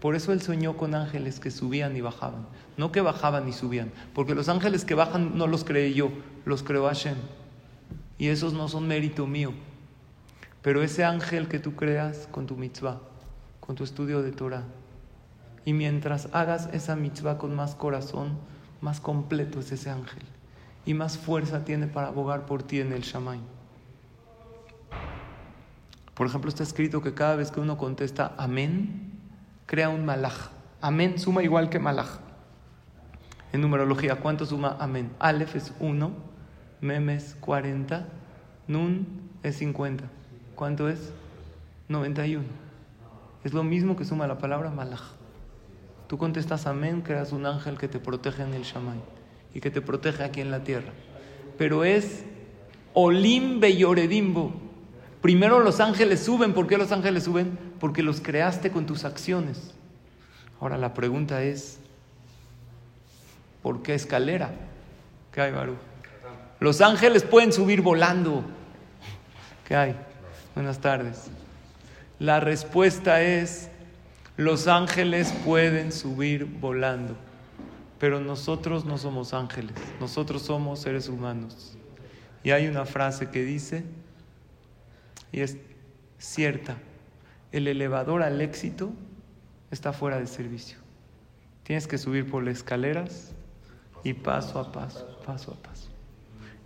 Por 0.00 0.14
eso 0.14 0.32
él 0.32 0.40
soñó 0.40 0.76
con 0.76 0.94
ángeles 0.94 1.40
que 1.40 1.50
subían 1.50 1.94
y 1.96 2.00
bajaban, 2.00 2.46
no 2.78 2.90
que 2.90 3.02
bajaban 3.02 3.46
y 3.48 3.52
subían, 3.52 3.92
porque 4.14 4.34
los 4.34 4.48
ángeles 4.48 4.84
que 4.84 4.94
bajan 4.94 5.36
no 5.36 5.46
los 5.46 5.64
creé 5.64 5.92
yo, 5.92 6.10
los 6.46 6.62
creó 6.62 6.86
Hashem. 6.86 7.16
Y 8.16 8.28
esos 8.28 8.54
no 8.54 8.68
son 8.68 8.88
mérito 8.88 9.26
mío. 9.26 9.52
Pero 10.62 10.82
ese 10.82 11.04
ángel 11.04 11.48
que 11.48 11.58
tú 11.58 11.74
creas 11.74 12.28
con 12.30 12.46
tu 12.46 12.56
mitzvah, 12.56 13.00
con 13.60 13.76
tu 13.76 13.84
estudio 13.84 14.22
de 14.22 14.32
Torah, 14.32 14.64
y 15.64 15.74
mientras 15.74 16.28
hagas 16.32 16.68
esa 16.72 16.96
mitzvah 16.96 17.38
con 17.38 17.54
más 17.54 17.74
corazón, 17.74 18.38
más 18.80 19.00
completo 19.00 19.60
es 19.60 19.72
ese 19.72 19.90
ángel. 19.90 20.22
Y 20.86 20.94
más 20.94 21.18
fuerza 21.18 21.64
tiene 21.64 21.86
para 21.86 22.08
abogar 22.08 22.46
por 22.46 22.62
ti 22.62 22.80
en 22.80 22.92
el 22.92 23.02
Shamay. 23.02 23.40
Por 26.14 26.26
ejemplo, 26.26 26.48
está 26.48 26.62
escrito 26.62 27.02
que 27.02 27.14
cada 27.14 27.36
vez 27.36 27.50
que 27.50 27.60
uno 27.60 27.76
contesta 27.76 28.34
amén, 28.38 29.09
crea 29.70 29.88
un 29.88 30.04
malaj. 30.04 30.50
Amén 30.80 31.16
suma 31.16 31.44
igual 31.44 31.70
que 31.70 31.78
malaj. 31.78 32.18
En 33.52 33.60
numerología, 33.60 34.16
¿cuánto 34.16 34.44
suma 34.44 34.76
amén? 34.80 35.12
Aleph 35.20 35.54
es 35.54 35.72
1, 35.78 36.10
mem 36.80 37.10
es 37.10 37.36
40, 37.38 38.04
nun 38.66 39.06
es 39.44 39.58
50. 39.58 40.02
¿Cuánto 40.56 40.88
es? 40.88 41.12
91. 41.88 42.42
Es 43.44 43.52
lo 43.52 43.62
mismo 43.62 43.94
que 43.94 44.04
suma 44.04 44.26
la 44.26 44.38
palabra 44.38 44.70
malaj. 44.70 45.02
Tú 46.08 46.18
contestas 46.18 46.66
amén, 46.66 47.02
creas 47.02 47.30
un 47.30 47.46
ángel 47.46 47.78
que 47.78 47.86
te 47.86 48.00
protege 48.00 48.42
en 48.42 48.54
el 48.54 48.64
Shamay 48.64 48.98
y 49.54 49.60
que 49.60 49.70
te 49.70 49.80
protege 49.80 50.24
aquí 50.24 50.40
en 50.40 50.50
la 50.50 50.64
tierra. 50.64 50.90
Pero 51.58 51.84
es 51.84 52.24
olimbe 52.92 53.70
y 53.70 53.84
oredimbo. 53.84 54.52
Primero 55.22 55.60
los 55.60 55.78
ángeles 55.78 56.18
suben. 56.18 56.54
¿Por 56.54 56.66
qué 56.66 56.76
los 56.76 56.90
ángeles 56.90 57.22
suben? 57.22 57.69
Porque 57.80 58.02
los 58.02 58.20
creaste 58.20 58.70
con 58.70 58.86
tus 58.86 59.04
acciones. 59.04 59.72
Ahora 60.60 60.76
la 60.76 60.94
pregunta 60.94 61.42
es, 61.42 61.78
¿por 63.62 63.82
qué 63.82 63.94
escalera? 63.94 64.50
¿Qué 65.32 65.40
hay, 65.40 65.52
Baru? 65.52 65.76
Los 66.60 66.82
ángeles 66.82 67.22
pueden 67.22 67.52
subir 67.52 67.80
volando. 67.80 68.44
¿Qué 69.66 69.74
hay? 69.74 69.96
Buenas 70.54 70.78
tardes. 70.80 71.30
La 72.18 72.38
respuesta 72.38 73.22
es, 73.22 73.70
los 74.36 74.66
ángeles 74.66 75.32
pueden 75.44 75.90
subir 75.90 76.44
volando, 76.44 77.16
pero 77.98 78.20
nosotros 78.20 78.84
no 78.84 78.98
somos 78.98 79.32
ángeles, 79.32 79.74
nosotros 80.00 80.42
somos 80.42 80.80
seres 80.80 81.08
humanos. 81.08 81.78
Y 82.42 82.50
hay 82.50 82.68
una 82.68 82.84
frase 82.84 83.30
que 83.30 83.42
dice, 83.42 83.84
y 85.32 85.40
es 85.40 85.56
cierta, 86.18 86.76
el 87.52 87.68
elevador 87.68 88.22
al 88.22 88.40
éxito 88.40 88.90
está 89.70 89.92
fuera 89.92 90.18
de 90.18 90.26
servicio. 90.26 90.78
Tienes 91.62 91.86
que 91.86 91.98
subir 91.98 92.30
por 92.30 92.42
las 92.42 92.58
escaleras 92.58 93.32
y 94.02 94.14
paso 94.14 94.58
a 94.58 94.72
paso, 94.72 95.18
paso 95.24 95.52
a 95.52 95.62
paso. 95.62 95.88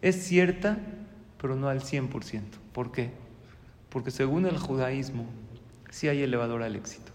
Es 0.01 0.25
cierta, 0.25 0.79
pero 1.41 1.57
no 1.57 1.69
al 1.69 1.81
100%. 1.81 2.43
¿Por 2.73 2.93
qué? 2.93 3.11
Porque 3.89 4.11
según 4.11 4.47
el 4.47 4.59
judaísmo, 4.59 5.27
sí 5.91 6.09
hay 6.09 6.23
elevador 6.23 6.63
al 6.63 6.77
éxito. 6.77 7.13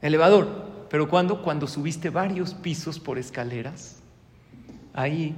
Elevador, 0.00 0.86
pero 0.90 1.08
¿cuándo? 1.08 1.42
Cuando 1.42 1.66
subiste 1.66 2.10
varios 2.10 2.54
pisos 2.54 3.00
por 3.00 3.18
escaleras. 3.18 4.00
Ahí, 4.94 5.34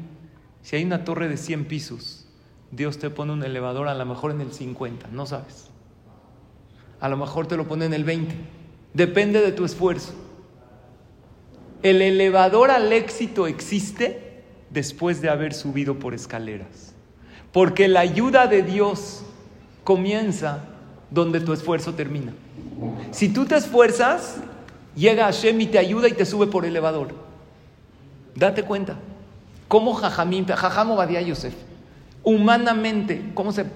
si 0.62 0.76
hay 0.76 0.84
una 0.84 1.04
torre 1.04 1.28
de 1.28 1.36
100 1.36 1.66
pisos, 1.66 2.26
Dios 2.70 2.98
te 2.98 3.10
pone 3.10 3.32
un 3.32 3.42
elevador 3.42 3.88
a 3.88 3.94
lo 3.94 4.06
mejor 4.06 4.30
en 4.30 4.40
el 4.40 4.52
50, 4.52 5.08
no 5.08 5.26
sabes. 5.26 5.69
A 7.00 7.08
lo 7.08 7.16
mejor 7.16 7.46
te 7.46 7.56
lo 7.56 7.66
pone 7.66 7.86
en 7.86 7.94
el 7.94 8.04
20. 8.04 8.34
Depende 8.92 9.40
de 9.40 9.52
tu 9.52 9.64
esfuerzo. 9.64 10.12
El 11.82 12.02
elevador 12.02 12.70
al 12.70 12.92
éxito 12.92 13.46
existe 13.46 14.42
después 14.68 15.20
de 15.22 15.30
haber 15.30 15.54
subido 15.54 15.98
por 15.98 16.14
escaleras. 16.14 16.94
Porque 17.52 17.88
la 17.88 18.00
ayuda 18.00 18.46
de 18.46 18.62
Dios 18.62 19.22
comienza 19.82 20.64
donde 21.10 21.40
tu 21.40 21.52
esfuerzo 21.52 21.94
termina. 21.94 22.32
Si 23.10 23.28
tú 23.28 23.46
te 23.46 23.56
esfuerzas, 23.56 24.36
llega 24.94 25.24
Hashem 25.24 25.60
y 25.60 25.66
te 25.66 25.78
ayuda 25.78 26.08
y 26.08 26.12
te 26.12 26.26
sube 26.26 26.46
por 26.46 26.64
elevador. 26.64 27.08
Date 28.34 28.62
cuenta. 28.62 28.96
¿Cómo 29.68 29.94
Jajamín, 29.94 30.46
Jajam 30.46 30.90
Obadiah 30.90 31.20
Yosef, 31.20 31.54
humanamente, 32.24 33.30
cómo 33.34 33.52
se 33.52 33.66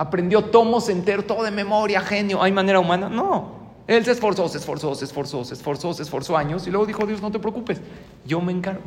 aprendió 0.00 0.46
tomos 0.46 0.88
enteros, 0.88 1.26
todo 1.26 1.42
de 1.42 1.50
memoria, 1.50 2.00
genio, 2.00 2.42
¿hay 2.42 2.52
manera 2.52 2.80
humana? 2.80 3.10
No. 3.10 3.60
Él 3.86 4.02
se 4.02 4.12
esforzó, 4.12 4.48
se 4.48 4.56
esforzó, 4.56 4.94
se 4.94 5.04
esforzó, 5.04 5.44
se 5.44 5.52
esforzó, 5.52 5.92
se 5.92 6.02
esforzó 6.02 6.38
años 6.38 6.66
y 6.66 6.70
luego 6.70 6.86
dijo, 6.86 7.04
Dios, 7.04 7.20
no 7.20 7.30
te 7.30 7.38
preocupes, 7.38 7.82
yo 8.24 8.40
me 8.40 8.50
encargo. 8.50 8.80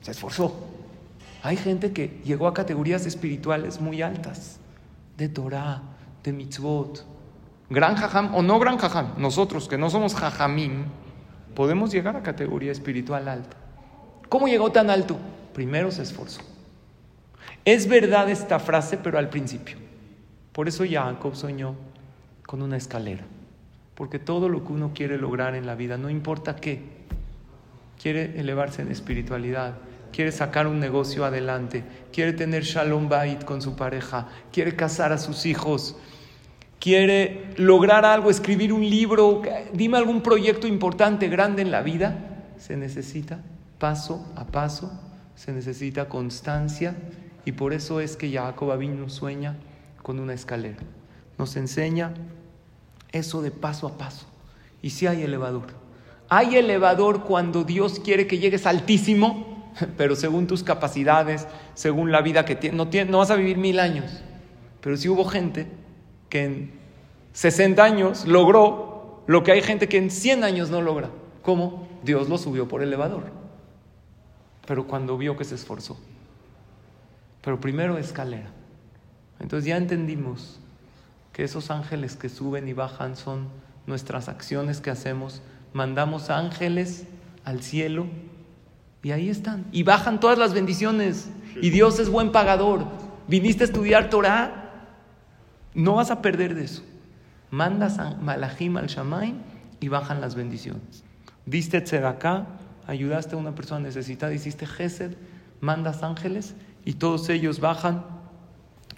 Se 0.00 0.12
esforzó. 0.12 0.54
Hay 1.42 1.56
gente 1.56 1.92
que 1.92 2.20
llegó 2.24 2.46
a 2.46 2.54
categorías 2.54 3.04
espirituales 3.04 3.80
muy 3.80 4.00
altas, 4.00 4.60
de 5.16 5.28
Torah, 5.28 5.82
de 6.22 6.32
mitzvot. 6.32 7.04
Gran 7.68 7.96
jajam 7.96 8.36
o 8.36 8.42
no 8.42 8.60
gran 8.60 8.78
jajam, 8.78 9.14
nosotros 9.16 9.66
que 9.66 9.76
no 9.76 9.90
somos 9.90 10.14
jajamín, 10.14 10.84
podemos 11.56 11.90
llegar 11.90 12.16
a 12.16 12.22
categoría 12.22 12.70
espiritual 12.70 13.26
alta. 13.26 13.56
¿Cómo 14.28 14.46
llegó 14.46 14.70
tan 14.70 14.88
alto? 14.88 15.16
Primero 15.52 15.90
se 15.90 16.02
esforzó. 16.02 16.51
Es 17.64 17.86
verdad 17.88 18.28
esta 18.28 18.58
frase, 18.58 18.96
pero 18.96 19.18
al 19.18 19.28
principio. 19.28 19.76
Por 20.52 20.68
eso 20.68 20.84
Jacob 20.88 21.36
soñó 21.36 21.76
con 22.46 22.60
una 22.60 22.76
escalera. 22.76 23.24
Porque 23.94 24.18
todo 24.18 24.48
lo 24.48 24.64
que 24.64 24.72
uno 24.72 24.92
quiere 24.94 25.16
lograr 25.16 25.54
en 25.54 25.66
la 25.66 25.74
vida, 25.74 25.96
no 25.96 26.10
importa 26.10 26.56
qué, 26.56 26.82
quiere 28.00 28.38
elevarse 28.40 28.82
en 28.82 28.90
espiritualidad, 28.90 29.74
quiere 30.12 30.32
sacar 30.32 30.66
un 30.66 30.80
negocio 30.80 31.24
adelante, 31.24 31.84
quiere 32.12 32.32
tener 32.32 32.64
shalom 32.64 33.08
bait 33.08 33.44
con 33.44 33.62
su 33.62 33.76
pareja, 33.76 34.28
quiere 34.52 34.74
casar 34.74 35.12
a 35.12 35.18
sus 35.18 35.46
hijos, 35.46 35.96
quiere 36.80 37.52
lograr 37.56 38.04
algo, 38.04 38.28
escribir 38.28 38.72
un 38.72 38.82
libro, 38.82 39.42
dime 39.72 39.98
algún 39.98 40.22
proyecto 40.22 40.66
importante, 40.66 41.28
grande 41.28 41.62
en 41.62 41.70
la 41.70 41.82
vida, 41.82 42.44
se 42.58 42.76
necesita 42.76 43.40
paso 43.78 44.32
a 44.36 44.46
paso, 44.46 44.92
se 45.36 45.52
necesita 45.52 46.08
constancia 46.08 46.96
y 47.44 47.52
por 47.52 47.72
eso 47.72 48.00
es 48.00 48.16
que 48.16 48.30
Jacob 48.32 48.76
vino 48.78 49.08
sueña 49.08 49.56
con 50.02 50.20
una 50.20 50.34
escalera. 50.34 50.78
Nos 51.38 51.56
enseña 51.56 52.14
eso 53.10 53.42
de 53.42 53.50
paso 53.50 53.86
a 53.86 53.98
paso. 53.98 54.26
Y 54.80 54.90
si 54.90 55.06
hay 55.06 55.22
elevador. 55.22 55.66
Hay 56.28 56.56
elevador 56.56 57.24
cuando 57.24 57.64
Dios 57.64 58.00
quiere 58.00 58.26
que 58.26 58.38
llegues 58.38 58.66
altísimo, 58.66 59.72
pero 59.96 60.16
según 60.16 60.46
tus 60.46 60.62
capacidades, 60.62 61.46
según 61.74 62.12
la 62.12 62.22
vida 62.22 62.44
que 62.44 62.56
tienes, 62.56 62.76
no, 62.76 62.88
no 63.10 63.18
vas 63.18 63.30
a 63.30 63.36
vivir 63.36 63.58
mil 63.58 63.80
años. 63.80 64.22
Pero 64.80 64.96
si 64.96 65.08
hubo 65.08 65.24
gente 65.24 65.66
que 66.28 66.44
en 66.44 66.72
60 67.32 67.82
años 67.82 68.26
logró 68.26 69.22
lo 69.26 69.42
que 69.42 69.52
hay 69.52 69.62
gente 69.62 69.88
que 69.88 69.98
en 69.98 70.10
100 70.10 70.44
años 70.44 70.70
no 70.70 70.80
logra. 70.80 71.10
¿Cómo? 71.42 71.88
Dios 72.02 72.28
lo 72.28 72.38
subió 72.38 72.68
por 72.68 72.82
elevador. 72.82 73.24
Pero 74.66 74.86
cuando 74.86 75.16
vio 75.16 75.36
que 75.36 75.44
se 75.44 75.54
esforzó. 75.54 75.98
Pero 77.42 77.60
primero 77.60 77.98
escalera. 77.98 78.50
Entonces 79.40 79.66
ya 79.66 79.76
entendimos 79.76 80.60
que 81.32 81.44
esos 81.44 81.70
ángeles 81.70 82.16
que 82.16 82.28
suben 82.28 82.68
y 82.68 82.72
bajan 82.72 83.16
son 83.16 83.48
nuestras 83.86 84.28
acciones 84.28 84.80
que 84.80 84.90
hacemos. 84.90 85.42
Mandamos 85.72 86.30
ángeles 86.30 87.04
al 87.44 87.62
cielo 87.62 88.06
y 89.02 89.10
ahí 89.10 89.28
están. 89.28 89.66
Y 89.72 89.82
bajan 89.82 90.20
todas 90.20 90.38
las 90.38 90.54
bendiciones. 90.54 91.30
Y 91.60 91.70
Dios 91.70 91.98
es 91.98 92.08
buen 92.08 92.32
pagador. 92.32 92.86
Viniste 93.26 93.64
a 93.64 93.66
estudiar 93.66 94.10
Torah, 94.10 94.62
no 95.74 95.94
vas 95.94 96.10
a 96.10 96.22
perder 96.22 96.54
de 96.54 96.64
eso. 96.64 96.82
Mandas 97.50 97.98
a 97.98 98.14
Malachim 98.16 98.76
al 98.76 98.86
Shamaim 98.86 99.38
y 99.80 99.88
bajan 99.88 100.20
las 100.20 100.34
bendiciones. 100.34 101.04
Diste 101.46 101.80
tzedakah, 101.80 102.46
ayudaste 102.86 103.34
a 103.34 103.38
una 103.38 103.54
persona 103.54 103.80
necesitada, 103.80 104.32
hiciste 104.32 104.66
gesed, 104.66 105.14
mandas 105.60 106.02
ángeles 106.02 106.54
y 106.84 106.94
todos 106.94 107.28
ellos 107.28 107.60
bajan 107.60 108.04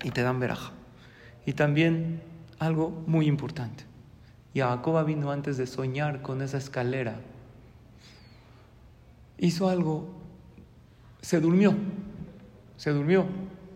y 0.03 0.11
te 0.11 0.23
dan 0.23 0.41
veraja. 0.41 0.73
Y 1.47 1.53
también 1.53 2.23
algo 2.59 2.91
muy 3.07 3.26
importante. 3.26 3.85
Jacob 4.55 5.05
vino 5.05 5.31
antes 5.31 5.57
de 5.57 5.67
soñar 5.67 6.23
con 6.23 6.41
esa 6.41 6.59
escalera. 6.59 7.17
Hizo 9.38 9.69
algo, 9.69 10.09
se 11.21 11.41
durmió, 11.41 11.75
se 12.76 12.91
durmió, 12.91 13.26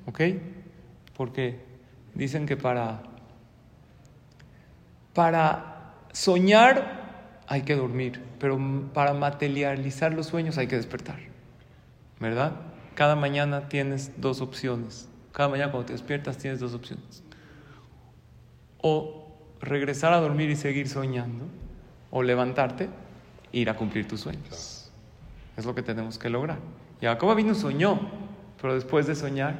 ¿ok? 0.06 0.20
Porque 1.16 1.60
dicen 2.14 2.46
que 2.46 2.56
para, 2.56 3.02
para 5.12 5.94
soñar 6.12 7.42
hay 7.48 7.62
que 7.62 7.74
dormir, 7.74 8.22
pero 8.38 8.58
para 8.94 9.14
materializar 9.14 10.12
los 10.14 10.26
sueños 10.26 10.58
hay 10.58 10.68
que 10.68 10.76
despertar, 10.76 11.18
¿verdad? 12.20 12.52
Cada 12.98 13.14
mañana 13.14 13.68
tienes 13.68 14.20
dos 14.20 14.40
opciones. 14.40 15.08
Cada 15.30 15.48
mañana 15.48 15.70
cuando 15.70 15.86
te 15.86 15.92
despiertas 15.92 16.36
tienes 16.36 16.58
dos 16.58 16.74
opciones. 16.74 17.22
O 18.82 19.36
regresar 19.60 20.12
a 20.12 20.20
dormir 20.20 20.50
y 20.50 20.56
seguir 20.56 20.88
soñando, 20.88 21.44
o 22.10 22.24
levantarte 22.24 22.88
e 23.52 23.58
ir 23.60 23.70
a 23.70 23.76
cumplir 23.76 24.08
tus 24.08 24.22
sueños. 24.22 24.90
Es 25.56 25.64
lo 25.64 25.76
que 25.76 25.82
tenemos 25.82 26.18
que 26.18 26.28
lograr. 26.28 26.58
Y 27.00 27.06
Jacob 27.06 27.36
vino 27.36 27.54
soñó, 27.54 28.00
pero 28.60 28.74
después 28.74 29.06
de 29.06 29.14
soñar, 29.14 29.54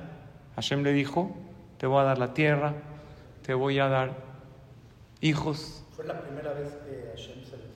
Hashem 0.57 0.83
le 0.83 0.92
dijo, 0.92 1.37
te 1.76 1.87
voy 1.87 2.00
a 2.00 2.07
dar 2.07 2.18
la 2.18 2.35
tierra, 2.35 2.75
te 3.42 3.54
voy 3.54 3.78
a 3.78 3.87
dar 3.87 4.16
hijos. 5.21 5.85
Fue 5.95 6.04
la 6.04 6.21
primera 6.21 6.54
vez 6.54 6.76
que 6.85 7.12
Hashem 7.14 7.45
se 7.45 7.67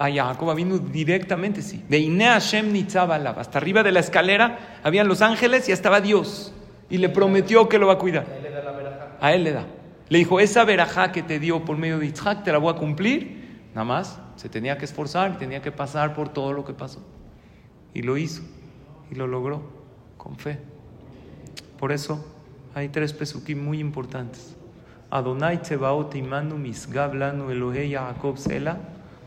a 0.00 0.10
Jacob 0.10 0.56
vino 0.56 0.78
directamente, 0.78 1.60
sí. 1.60 1.84
De 1.86 1.98
Ine 1.98 2.24
Hashem 2.24 2.72
Nitzabalab. 2.72 3.38
Hasta 3.38 3.58
arriba 3.58 3.82
de 3.82 3.92
la 3.92 4.00
escalera 4.00 4.80
habían 4.82 5.06
los 5.06 5.20
ángeles 5.20 5.68
y 5.68 5.72
estaba 5.72 6.00
Dios. 6.00 6.54
Y 6.88 6.96
le 6.96 7.10
prometió 7.10 7.68
que 7.68 7.78
lo 7.78 7.86
va 7.86 7.92
a 7.92 7.98
cuidar. 7.98 8.24
A 8.26 8.36
él 8.36 8.42
le 8.42 8.50
da 8.50 8.62
la 8.62 8.72
verajá. 8.72 9.16
A 9.20 9.34
él 9.34 9.44
le 9.44 9.52
da. 9.52 9.66
Le 10.08 10.18
dijo, 10.18 10.40
esa 10.40 10.64
verajá 10.64 11.12
que 11.12 11.22
te 11.22 11.38
dio 11.38 11.66
por 11.66 11.76
medio 11.76 11.98
de 11.98 12.06
Yitzhak, 12.06 12.44
te 12.44 12.50
la 12.50 12.56
voy 12.56 12.72
a 12.72 12.78
cumplir. 12.78 13.60
Nada 13.74 13.84
más, 13.84 14.18
se 14.36 14.48
tenía 14.48 14.78
que 14.78 14.86
esforzar, 14.86 15.36
tenía 15.36 15.60
que 15.60 15.70
pasar 15.70 16.14
por 16.14 16.30
todo 16.30 16.54
lo 16.54 16.64
que 16.64 16.72
pasó. 16.72 17.06
Y 17.92 18.00
lo 18.00 18.16
hizo. 18.16 18.40
Y 19.10 19.16
lo 19.16 19.26
logró. 19.26 19.62
Con 20.16 20.36
fe. 20.38 20.58
Por 21.78 21.92
eso 21.92 22.24
hay 22.74 22.88
tres 22.88 23.12
pesukim 23.12 23.62
muy 23.62 23.80
importantes. 23.80 24.56
Adonai 25.10 25.60
Tsebaot 25.60 26.14
Imanu 26.14 26.56
Misgab 26.56 27.14
Lanu 27.14 27.50
Elohei 27.50 27.92
Jacob 27.92 28.38
Sela. 28.38 28.78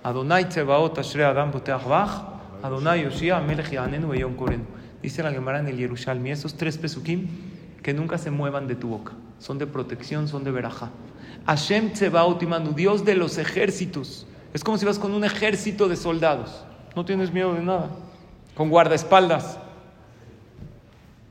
Adonai 0.04 0.50
Tsebaot 0.50 0.98
Ashre 0.98 1.24
Adam 1.24 1.52
Boteach 1.52 1.88
Bach, 1.88 2.26
Adonai 2.62 3.04
Yoshia 3.04 3.40
Melech 3.40 3.72
Yanenu 3.72 4.10
Beyom 4.10 4.36
Korenu. 4.36 4.66
Dice 5.02 5.24
la 5.24 5.32
Gemara 5.32 5.60
en 5.60 5.68
el 5.68 5.78
Yerushalmi, 5.78 6.32
esos 6.32 6.56
tres 6.56 6.78
pesukim 6.78 7.28
que 7.82 7.94
nunca 7.94 8.18
se 8.18 8.30
muevan 8.30 8.68
de 8.68 8.76
tu 8.76 8.90
boca. 8.90 9.14
Son 9.40 9.58
de 9.58 9.68
protección, 9.68 10.28
son 10.28 10.44
de 10.44 10.52
verajá. 10.52 10.90
Hashem 11.46 11.92
Tsebaot 11.94 12.42
Imanu, 12.42 12.74
Dios 12.74 13.06
de 13.06 13.16
los 13.16 13.38
ejércitos. 13.38 14.26
Es 14.54 14.64
como 14.64 14.78
si 14.78 14.86
vas 14.86 15.00
con 15.00 15.14
un 15.14 15.24
ejército 15.24 15.88
de 15.88 15.96
soldados. 15.96 16.64
No 16.96 17.06
tienes 17.06 17.32
miedo 17.32 17.54
de 17.54 17.62
nada. 17.62 17.90
Con 18.56 18.70
guardaespaldas. 18.70 19.58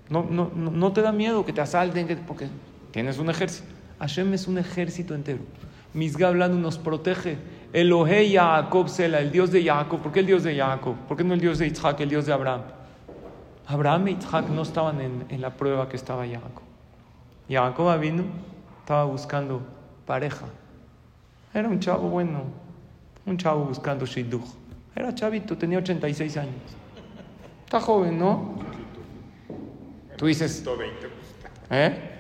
No, 0.09 0.27
no, 0.29 0.51
no, 0.55 0.71
no 0.71 0.93
te 0.93 1.01
da 1.01 1.13
miedo 1.13 1.45
que 1.47 1.53
te 1.53 1.61
asalten, 1.61 2.07
porque 2.27 2.49
tienes 2.91 3.19
un 3.19 3.31
ejército. 3.31 3.69
Hashem 3.99 4.35
es 4.35 4.49
un 4.49 4.59
ejército 4.59 5.15
entero. 5.15 5.41
Misga 5.95 6.29
hablando 6.29 6.59
nos 6.59 6.79
protege. 6.79 7.39
Elohei 7.73 8.33
Jacob 8.33 8.89
Sela, 8.89 9.21
el 9.21 9.33
Dios 9.33 9.51
de 9.51 9.65
Jacob. 9.65 10.01
¿Por 10.01 10.13
qué 10.13 10.21
el 10.21 10.27
Dios 10.27 10.43
de 10.43 10.57
Jacob? 10.57 10.95
¿Por 11.09 11.17
qué 11.17 11.25
no 11.25 11.33
el 11.33 11.41
Dios 11.41 11.59
de 11.59 11.67
Isaac, 11.67 12.01
el 12.01 12.11
Dios 12.11 12.27
de 12.27 12.33
Abraham? 12.33 12.63
Abraham 13.67 14.09
y 14.09 14.11
Isaac 14.13 14.49
no 14.49 14.63
estaban 14.63 15.01
en, 15.01 15.25
en 15.31 15.41
la 15.41 15.51
prueba 15.51 15.89
que 15.89 15.97
estaba 15.97 16.27
Jacob. 16.27 16.63
Jacob 17.49 17.99
vino, 17.99 18.25
estaba 18.81 19.05
buscando 19.05 19.63
pareja. 20.07 20.47
Era 21.55 21.69
un 21.69 21.81
chavo 21.81 22.09
bueno, 22.09 22.43
un 23.25 23.37
chavo 23.39 23.65
buscando 23.65 24.05
shidduch. 24.05 24.45
Era 24.95 25.15
chavito, 25.15 25.57
tenía 25.57 25.79
86 25.79 26.37
años. 26.37 26.55
Está 27.65 27.81
joven, 27.81 28.19
¿no? 28.19 28.57
Tú 30.17 30.27
dices, 30.27 30.63
¿eh? 31.71 32.11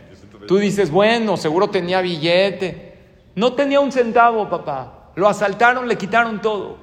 Tú 0.48 0.56
dices, 0.56 0.90
bueno, 0.90 1.36
seguro 1.36 1.68
tenía 1.68 2.00
billete. 2.00 2.94
No 3.34 3.52
tenía 3.52 3.80
un 3.80 3.92
centavo, 3.92 4.48
papá. 4.48 5.01
Lo 5.14 5.28
asaltaron, 5.28 5.88
le 5.88 5.96
quitaron 5.96 6.40
todo. 6.40 6.76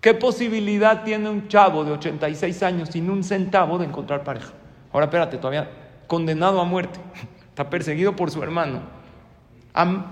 ¿Qué 0.00 0.14
posibilidad 0.14 1.04
tiene 1.04 1.28
un 1.28 1.48
chavo 1.48 1.84
de 1.84 1.92
86 1.92 2.62
años 2.62 2.88
sin 2.90 3.10
un 3.10 3.22
centavo 3.22 3.78
de 3.78 3.86
encontrar 3.86 4.24
pareja? 4.24 4.52
Ahora 4.92 5.06
espérate, 5.06 5.36
todavía 5.36 5.70
condenado 6.06 6.60
a 6.60 6.64
muerte. 6.64 6.98
Está 7.48 7.68
perseguido 7.68 8.16
por 8.16 8.30
su 8.30 8.42
hermano. 8.42 8.80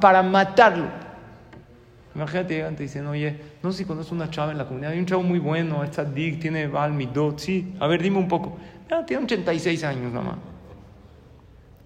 para 0.01 0.23
matarlo. 0.23 0.87
Imagínate, 2.15 2.55
llegan 2.55 2.77
te 2.77 2.83
dicen, 2.83 3.07
oye, 3.07 3.41
no 3.63 3.71
sé 3.71 3.79
si 3.79 3.85
conoces 3.85 4.13
una 4.13 4.29
chava 4.29 4.53
en 4.53 4.59
la 4.59 4.67
comunidad. 4.67 4.93
Hay 4.93 4.99
un 4.99 5.07
chavo 5.07 5.23
muy 5.23 5.39
bueno, 5.39 5.85
está 5.85 6.05
Dick, 6.05 6.41
tiene 6.41 6.67
Balmidot. 6.67 7.39
Sí, 7.39 7.75
a 7.79 7.87
ver, 7.87 8.03
dime 8.03 8.19
un 8.19 8.29
poco. 8.29 8.59
Ah, 8.91 9.05
tiene 9.07 9.25
86 9.25 9.85
años 9.85 10.13
nada 10.13 10.25
más. 10.25 10.37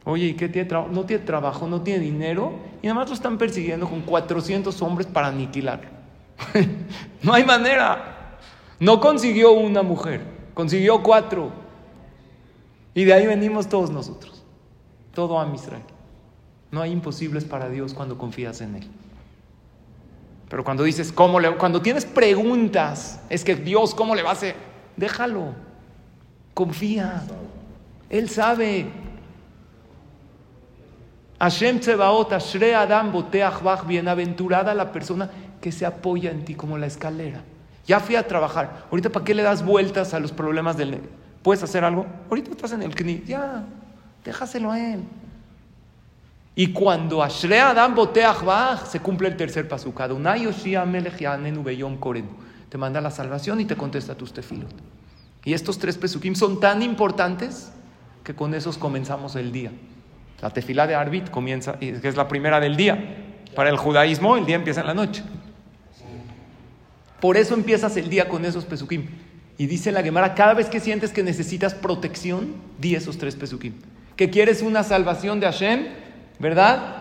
Oye, 0.05 0.27
¿y 0.27 0.35
qué 0.35 0.49
tiene 0.49 0.69
trabajo? 0.69 0.93
No 0.93 1.05
tiene 1.05 1.25
trabajo, 1.25 1.69
no 1.69 1.83
tiene 1.83 2.01
dinero. 2.01 2.53
Y 2.83 2.87
nada 2.87 3.01
más 3.01 3.09
lo 3.09 3.15
están 3.15 3.39
persiguiendo 3.39 3.89
con 3.89 4.01
400 4.03 4.81
hombres 4.83 5.07
para 5.07 5.29
aniquilarlo. 5.29 5.89
no 7.23 7.33
hay 7.33 7.45
manera. 7.45 8.39
No 8.81 9.01
consiguió 9.01 9.53
una 9.53 9.83
mujer, 9.83 10.23
consiguió 10.55 11.03
cuatro. 11.03 11.53
Y 12.95 13.05
de 13.05 13.13
ahí 13.13 13.27
venimos 13.27 13.69
todos 13.69 13.91
nosotros. 13.91 14.43
Todo 15.15 15.41
a 15.41 15.49
Israel. 15.55 15.83
No 16.71 16.81
hay 16.81 16.91
imposibles 16.91 17.45
para 17.45 17.69
Dios 17.69 17.95
cuando 17.95 18.19
confías 18.19 18.61
en 18.61 18.77
Él. 18.77 18.89
Pero 20.49 20.65
cuando 20.65 20.83
dices, 20.85 21.13
¿cómo 21.13 21.39
le, 21.39 21.57
cuando 21.57 21.81
tienes 21.81 22.05
preguntas, 22.05 23.23
es 23.31 23.45
que 23.45 23.55
Dios, 23.55 23.95
¿cómo 23.95 24.15
le 24.15 24.23
va 24.23 24.31
a 24.31 24.33
hacer? 24.35 24.57
Déjalo. 24.97 25.55
Confía. 26.55 27.23
Él 28.11 28.29
sabe. 28.29 28.87
Hashem 31.43 31.81
Tsebaot, 31.81 32.33
Ashre 32.33 32.73
Adam 32.73 33.11
Boteach 33.11 33.65
Bach, 33.65 33.85
bienaventurada 33.85 34.73
la 34.77 34.93
persona 34.93 35.29
que 35.61 35.73
se 35.73 35.85
apoya 35.85 36.31
en 36.31 36.45
ti 36.45 36.55
como 36.55 36.79
la 36.79 36.87
escalera. 36.87 37.43
Ya 37.85 37.99
fui 37.99 38.15
a 38.15 38.25
trabajar. 38.25 38.85
Ahorita, 38.93 39.11
¿para 39.11 39.25
qué 39.25 39.35
le 39.35 39.43
das 39.43 39.65
vueltas 39.65 40.15
a 40.15 40.21
los 40.21 40.31
problemas 40.31 40.77
del... 40.77 41.01
¿Puedes 41.43 41.61
hacer 41.65 41.83
algo? 41.83 42.07
Ahorita 42.29 42.53
estás 42.53 42.71
en 42.71 42.83
el 42.83 42.95
CNI. 42.95 43.25
Ya, 43.27 43.65
déjaselo 44.25 44.71
a 44.71 44.79
él. 44.79 45.03
Y 46.55 46.73
cuando 46.73 47.21
Ashre 47.25 47.59
Adam 47.59 47.97
Boteach 47.97 48.45
Bach, 48.45 48.87
se 48.87 49.01
cumple 49.01 49.27
el 49.27 49.37
tercer 49.37 49.67
pasuk. 49.67 50.01
Adonai 50.01 50.45
Yoshia 50.45 50.85
Melech 50.85 51.19
Yanenu 51.19 51.65
Beyom 51.65 51.97
Korenu. 51.97 52.31
Te 52.69 52.79
manda 52.79 53.01
la 53.01 53.11
salvación 53.11 53.61
y 53.61 53.65
te 53.65 53.75
contesta 53.75 54.15
tus 54.15 54.33
tefilot. 54.33 54.71
Y 55.45 55.55
estos 55.55 55.77
tres 55.81 55.99
pesukim 55.99 56.37
son 56.37 56.61
tan 56.61 56.83
importantes 56.83 57.73
que 58.23 58.33
con 58.33 58.55
esos 58.55 58.79
comenzamos 58.79 59.35
el 59.35 59.51
día. 59.51 59.73
La 60.43 60.51
tefila 60.51 60.89
de 60.89 60.97
Arbit 60.97 61.31
comienza, 61.31 61.79
que 61.79 62.01
es 62.03 62.17
la 62.17 62.27
primera 62.27 62.59
del 62.61 62.77
día. 62.77 62.99
Para 63.55 63.71
el 63.71 63.77
judaísmo, 63.77 64.37
el 64.37 64.45
día 64.45 64.57
empieza 64.57 64.81
en 64.81 64.89
la 64.89 64.95
noche. 64.95 65.23
Por 67.21 67.37
eso 67.37 67.55
empiezas 67.55 67.97
el 67.97 68.11
día 68.11 68.29
con 68.29 68.45
esos 68.45 68.65
pesukim. 68.65 69.07
Y 69.57 69.67
dice 69.67 69.93
la 69.93 70.03
Gemara, 70.03 70.35
cada 70.35 70.55
vez 70.55 70.69
que 70.69 70.81
sientes 70.81 71.13
que 71.13 71.23
necesitas 71.23 71.75
protección, 71.75 72.55
di 72.79 72.97
esos 72.97 73.19
tres 73.19 73.37
pesukim. 73.37 73.75
Que 74.17 74.31
quieres 74.31 74.63
una 74.63 74.83
salvación 74.83 75.39
de 75.39 75.47
Hashem, 75.47 75.87
¿verdad? 76.41 76.97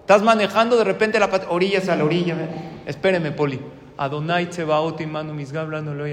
Estás 0.00 0.22
manejando 0.22 0.76
de 0.76 0.84
repente 0.84 1.18
la 1.18 1.30
orillas 1.48 1.88
a 1.88 1.96
la 1.96 2.04
orilla. 2.04 2.36
Espéreme, 2.84 3.32
Poli. 3.32 3.58
Adonai 3.96 4.50
tsebaot 4.50 5.00
imanu 5.00 5.32
misgabla 5.32 5.80
no 5.80 5.94
lo 5.94 6.04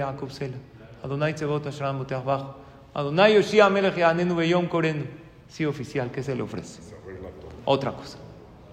Adonai 1.03 1.34
tsebaot 1.34 1.68
ashram 1.68 2.06
Adonai 2.96 3.34
yoshia 3.34 3.70
melech 3.70 3.98
yanenu 3.98 4.36
beyom 4.36 4.70
korenu. 4.70 5.23
Sí, 5.53 5.65
oficial, 5.65 6.10
¿qué 6.10 6.24
se 6.24 6.36
le 6.36 6.41
ofrece? 6.41 6.81
Otra 7.63 7.91
cosa. 7.91 8.17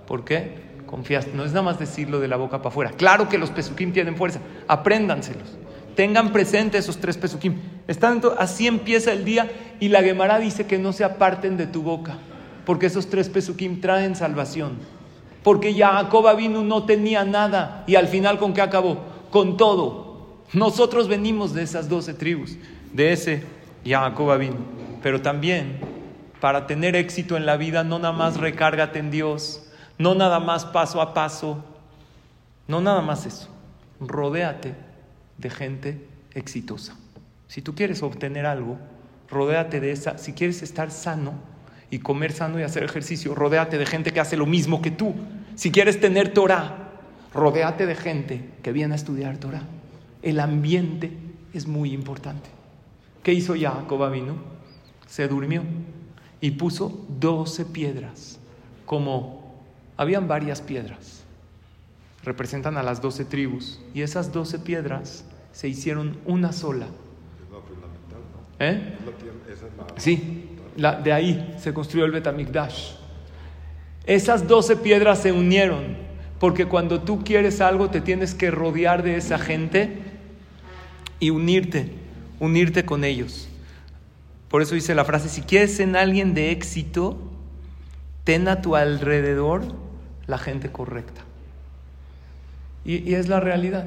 ¿Por 0.06 0.24
qué? 0.24 0.54
Confías. 0.86 1.26
No 1.34 1.44
es 1.44 1.50
nada 1.50 1.60
más 1.60 1.78
decirlo 1.78 2.20
de 2.20 2.26
la 2.26 2.36
boca 2.36 2.62
para 2.62 2.70
afuera. 2.70 2.90
Claro 2.92 3.28
que 3.28 3.36
los 3.36 3.50
pesukim 3.50 3.92
tienen 3.92 4.16
fuerza. 4.16 4.40
Apréndanselos. 4.66 5.58
Tengan 5.94 6.32
presente 6.32 6.78
esos 6.78 6.96
tres 6.96 7.18
pesukim. 7.18 7.58
así 8.38 8.66
empieza 8.66 9.12
el 9.12 9.26
día 9.26 9.52
y 9.78 9.90
la 9.90 10.02
Gemara 10.02 10.38
dice 10.38 10.66
que 10.66 10.78
no 10.78 10.94
se 10.94 11.04
aparten 11.04 11.58
de 11.58 11.66
tu 11.66 11.82
boca. 11.82 12.16
Porque 12.64 12.86
esos 12.86 13.10
tres 13.10 13.28
pesukim 13.28 13.82
traen 13.82 14.16
salvación. 14.16 14.78
Porque 15.42 15.74
Jacob 15.74 16.34
vino 16.34 16.62
no 16.62 16.86
tenía 16.86 17.26
nada. 17.26 17.84
Y 17.86 17.96
al 17.96 18.08
final, 18.08 18.38
¿con 18.38 18.54
qué 18.54 18.62
acabó? 18.62 19.04
Con 19.30 19.58
todo. 19.58 20.44
Nosotros 20.54 21.08
venimos 21.08 21.52
de 21.52 21.62
esas 21.62 21.90
doce 21.90 22.14
tribus. 22.14 22.56
De 22.90 23.12
ese 23.12 23.44
Jacob 23.84 24.38
vino. 24.38 24.56
Pero 25.02 25.20
también 25.20 25.89
para 26.40 26.66
tener 26.66 26.96
éxito 26.96 27.36
en 27.36 27.46
la 27.46 27.56
vida, 27.56 27.84
no 27.84 27.98
nada 27.98 28.14
más 28.14 28.38
recárgate 28.38 28.98
en 28.98 29.10
Dios, 29.10 29.62
no 29.98 30.14
nada 30.14 30.40
más 30.40 30.64
paso 30.64 31.00
a 31.00 31.12
paso, 31.12 31.62
no 32.66 32.80
nada 32.80 33.02
más 33.02 33.26
eso. 33.26 33.48
Rodéate 34.00 34.74
de 35.36 35.50
gente 35.50 36.08
exitosa. 36.32 36.96
Si 37.48 37.60
tú 37.60 37.74
quieres 37.74 38.02
obtener 38.02 38.46
algo, 38.46 38.78
rodéate 39.28 39.80
de 39.80 39.92
esa. 39.92 40.16
Si 40.16 40.32
quieres 40.32 40.62
estar 40.62 40.90
sano 40.90 41.34
y 41.90 41.98
comer 41.98 42.32
sano 42.32 42.58
y 42.58 42.62
hacer 42.62 42.84
ejercicio, 42.84 43.34
rodéate 43.34 43.76
de 43.76 43.84
gente 43.86 44.12
que 44.12 44.20
hace 44.20 44.36
lo 44.36 44.46
mismo 44.46 44.80
que 44.80 44.90
tú. 44.90 45.14
Si 45.56 45.70
quieres 45.70 46.00
tener 46.00 46.32
Torah, 46.32 46.90
rodéate 47.34 47.84
de 47.84 47.94
gente 47.94 48.48
que 48.62 48.72
viene 48.72 48.94
a 48.94 48.96
estudiar 48.96 49.36
Torah. 49.36 49.64
El 50.22 50.40
ambiente 50.40 51.12
es 51.52 51.66
muy 51.66 51.92
importante. 51.92 52.48
¿Qué 53.22 53.34
hizo 53.34 53.54
Jacob 53.58 54.10
vino? 54.10 54.36
Se 55.06 55.28
durmió 55.28 55.62
y 56.40 56.52
puso 56.52 57.04
doce 57.20 57.64
piedras, 57.64 58.38
como 58.86 59.54
habían 59.96 60.28
varias 60.28 60.62
piedras, 60.62 61.22
representan 62.24 62.76
a 62.76 62.82
las 62.82 63.00
doce 63.02 63.24
tribus, 63.24 63.80
y 63.94 64.02
esas 64.02 64.32
doce 64.32 64.58
piedras 64.58 65.24
se 65.52 65.68
hicieron 65.68 66.18
una 66.24 66.52
sola. 66.52 66.86
¿Eh? 68.58 68.94
Sí, 69.96 70.48
de 70.76 71.12
ahí 71.12 71.56
se 71.58 71.72
construyó 71.74 72.04
el 72.04 72.12
Betamikdash. 72.12 72.92
Esas 74.06 74.48
doce 74.48 74.76
piedras 74.76 75.20
se 75.20 75.32
unieron, 75.32 75.96
porque 76.38 76.66
cuando 76.66 77.02
tú 77.02 77.22
quieres 77.22 77.60
algo 77.60 77.90
te 77.90 78.00
tienes 78.00 78.34
que 78.34 78.50
rodear 78.50 79.02
de 79.02 79.16
esa 79.16 79.38
gente 79.38 79.98
y 81.18 81.30
unirte, 81.30 81.92
unirte 82.38 82.86
con 82.86 83.04
ellos. 83.04 83.49
Por 84.50 84.62
eso 84.62 84.74
dice 84.74 84.96
la 84.96 85.04
frase, 85.04 85.28
si 85.28 85.42
quieres 85.42 85.78
en 85.78 85.94
alguien 85.94 86.34
de 86.34 86.50
éxito, 86.50 87.16
ten 88.24 88.48
a 88.48 88.60
tu 88.60 88.74
alrededor 88.74 89.62
la 90.26 90.38
gente 90.38 90.72
correcta. 90.72 91.22
Y, 92.84 93.14
es 93.14 93.28
la 93.28 93.38
realidad. 93.38 93.86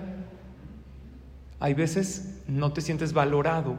Hay 1.60 1.74
veces 1.74 2.40
no 2.48 2.72
te 2.72 2.80
sientes 2.80 3.12
valorado 3.12 3.76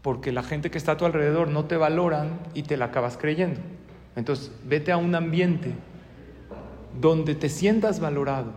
porque 0.00 0.30
la 0.30 0.44
gente 0.44 0.70
que 0.70 0.78
está 0.78 0.92
a 0.92 0.96
tu 0.96 1.04
alrededor 1.04 1.48
no 1.48 1.64
te 1.64 1.76
valoran 1.76 2.38
y 2.54 2.62
te 2.62 2.76
la 2.76 2.86
acabas 2.86 3.16
creyendo. 3.16 3.60
Entonces, 4.14 4.52
vete 4.64 4.92
a 4.92 4.96
un 4.96 5.16
ambiente 5.16 5.72
donde 7.00 7.34
te 7.34 7.48
sientas 7.48 7.98
valorado 7.98 8.52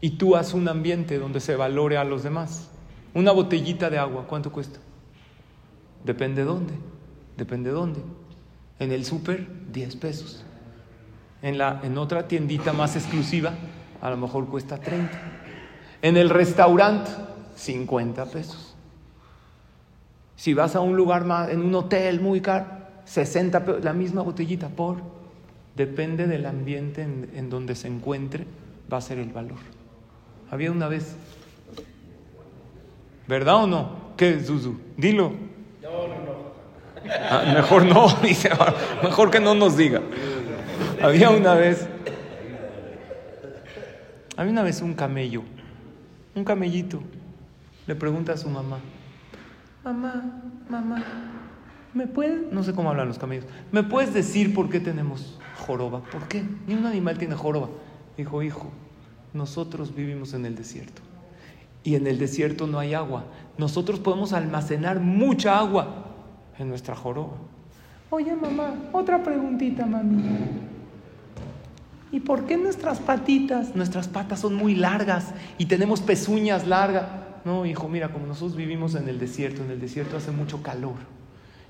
y 0.00 0.10
tú 0.10 0.34
haz 0.34 0.52
un 0.52 0.68
ambiente 0.68 1.18
donde 1.18 1.38
se 1.38 1.54
valore 1.54 1.96
a 1.96 2.02
los 2.02 2.24
demás. 2.24 2.68
Una 3.14 3.30
botellita 3.30 3.88
de 3.88 3.98
agua, 3.98 4.26
¿cuánto 4.26 4.50
cuesta? 4.50 4.80
Depende 6.04 6.44
dónde. 6.44 6.74
Depende 7.36 7.70
dónde. 7.70 8.00
En 8.78 8.92
el 8.92 9.04
súper, 9.04 9.46
10 9.72 9.96
pesos. 9.96 10.44
En, 11.42 11.58
la, 11.58 11.80
en 11.82 11.96
otra 11.98 12.28
tiendita 12.28 12.72
más 12.72 12.96
exclusiva, 12.96 13.52
a 14.00 14.10
lo 14.10 14.16
mejor 14.16 14.46
cuesta 14.48 14.78
30. 14.78 15.10
En 16.02 16.16
el 16.16 16.30
restaurante, 16.30 17.10
50 17.56 18.26
pesos. 18.26 18.74
Si 20.36 20.54
vas 20.54 20.74
a 20.74 20.80
un 20.80 20.96
lugar 20.96 21.24
más, 21.24 21.50
en 21.50 21.60
un 21.60 21.74
hotel 21.74 22.20
muy 22.20 22.40
caro, 22.40 22.66
60 23.04 23.64
pesos, 23.64 23.84
la 23.84 23.92
misma 23.92 24.22
botellita 24.22 24.68
por. 24.68 24.98
Depende 25.76 26.26
del 26.26 26.46
ambiente 26.46 27.02
en, 27.02 27.30
en 27.34 27.50
donde 27.50 27.74
se 27.74 27.88
encuentre, 27.88 28.46
va 28.92 28.98
a 28.98 29.00
ser 29.02 29.18
el 29.18 29.30
valor. 29.30 29.58
Había 30.50 30.72
una 30.72 30.88
vez, 30.88 31.14
¿verdad 33.28 33.56
o 33.56 33.66
no? 33.66 34.10
¿Qué, 34.16 34.40
Zuzu? 34.40 34.78
Dilo. 34.96 35.49
Ah, 37.30 37.42
mejor 37.54 37.84
no, 37.84 38.08
dice, 38.22 38.50
mejor 39.02 39.30
que 39.30 39.40
no 39.40 39.54
nos 39.54 39.76
diga. 39.76 40.00
Había 41.02 41.30
una 41.30 41.54
vez, 41.54 41.88
había 44.36 44.52
una 44.52 44.62
vez 44.62 44.82
un 44.82 44.94
camello, 44.94 45.42
un 46.34 46.44
camellito, 46.44 47.00
le 47.86 47.94
pregunta 47.94 48.34
a 48.34 48.36
su 48.36 48.48
mamá, 48.50 48.78
mamá, 49.82 50.42
mamá, 50.68 51.04
¿me 51.94 52.06
puedes, 52.06 52.52
no 52.52 52.62
sé 52.62 52.74
cómo 52.74 52.90
hablan 52.90 53.08
los 53.08 53.18
camellos, 53.18 53.46
¿me 53.72 53.82
puedes 53.82 54.12
decir 54.12 54.52
por 54.52 54.68
qué 54.68 54.78
tenemos 54.78 55.38
joroba? 55.58 56.00
¿Por 56.00 56.28
qué? 56.28 56.44
Ni 56.66 56.74
un 56.74 56.86
animal 56.86 57.16
tiene 57.16 57.34
joroba. 57.34 57.68
Dijo, 58.16 58.42
hijo, 58.42 58.70
nosotros 59.32 59.94
vivimos 59.94 60.34
en 60.34 60.44
el 60.44 60.54
desierto 60.54 61.00
y 61.82 61.94
en 61.94 62.06
el 62.06 62.18
desierto 62.18 62.66
no 62.66 62.78
hay 62.78 62.94
agua. 62.94 63.24
Nosotros 63.58 64.00
podemos 64.00 64.32
almacenar 64.32 65.00
mucha 65.00 65.58
agua, 65.58 66.06
en 66.58 66.68
nuestra 66.68 66.94
joroba. 66.94 67.36
Oye, 68.10 68.34
mamá, 68.34 68.74
otra 68.92 69.22
preguntita, 69.22 69.86
mami. 69.86 70.22
¿Y 72.12 72.20
por 72.20 72.44
qué 72.44 72.56
nuestras 72.56 72.98
patitas, 72.98 73.74
nuestras 73.76 74.08
patas 74.08 74.40
son 74.40 74.54
muy 74.54 74.74
largas 74.74 75.32
y 75.58 75.66
tenemos 75.66 76.00
pezuñas 76.00 76.66
largas? 76.66 77.04
No, 77.44 77.64
hijo, 77.64 77.88
mira, 77.88 78.12
como 78.12 78.26
nosotros 78.26 78.56
vivimos 78.56 78.94
en 78.94 79.08
el 79.08 79.18
desierto, 79.18 79.62
en 79.62 79.70
el 79.70 79.80
desierto 79.80 80.16
hace 80.16 80.32
mucho 80.32 80.62
calor. 80.62 80.96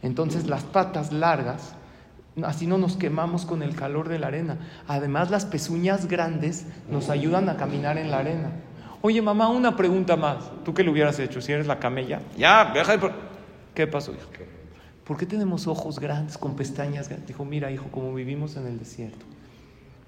Entonces 0.03 0.47
las 0.47 0.65
patas 0.65 1.13
largas, 1.13 1.75
así 2.43 2.67
no 2.67 2.79
nos 2.79 2.97
quemamos 2.97 3.45
con 3.45 3.63
el 3.63 3.77
calor 3.77 4.09
de 4.09 4.19
la 4.19 4.29
arena. 4.29 4.59
Además 4.89 5.31
las 5.31 5.45
pezuñas 5.45 6.07
grandes 6.07 6.67
nos 6.91 7.11
ayudan 7.11 7.49
a 7.51 7.57
caminar 7.57 7.99
en 7.99 8.11
la 8.11 8.19
arena. 8.19 8.51
Oye, 9.03 9.23
mamá, 9.23 9.49
una 9.49 9.77
pregunta 9.77 10.17
más. 10.17 10.51
¿Tú 10.65 10.75
qué 10.75 10.85
le 10.85 10.91
hubieras 10.91 11.19
hecho 11.19 11.41
si 11.41 11.53
eres 11.53 11.67
la 11.67 11.79
camella? 11.79 12.21
Ya, 12.37 12.71
deja 12.75 12.97
de... 12.97 13.11
¿Qué 13.75 13.87
pasó, 13.87 14.13
hijo? 14.13 14.29
¿Por 15.05 15.17
qué 15.17 15.27
tenemos 15.27 15.67
ojos 15.67 15.99
grandes 15.99 16.37
con 16.37 16.55
pestañas 16.55 17.09
grandes? 17.09 17.29
Dijo, 17.29 17.45
mira, 17.45 17.71
hijo, 17.71 17.87
como 17.91 18.15
vivimos 18.15 18.57
en 18.57 18.67
el 18.67 18.79
desierto, 18.79 19.25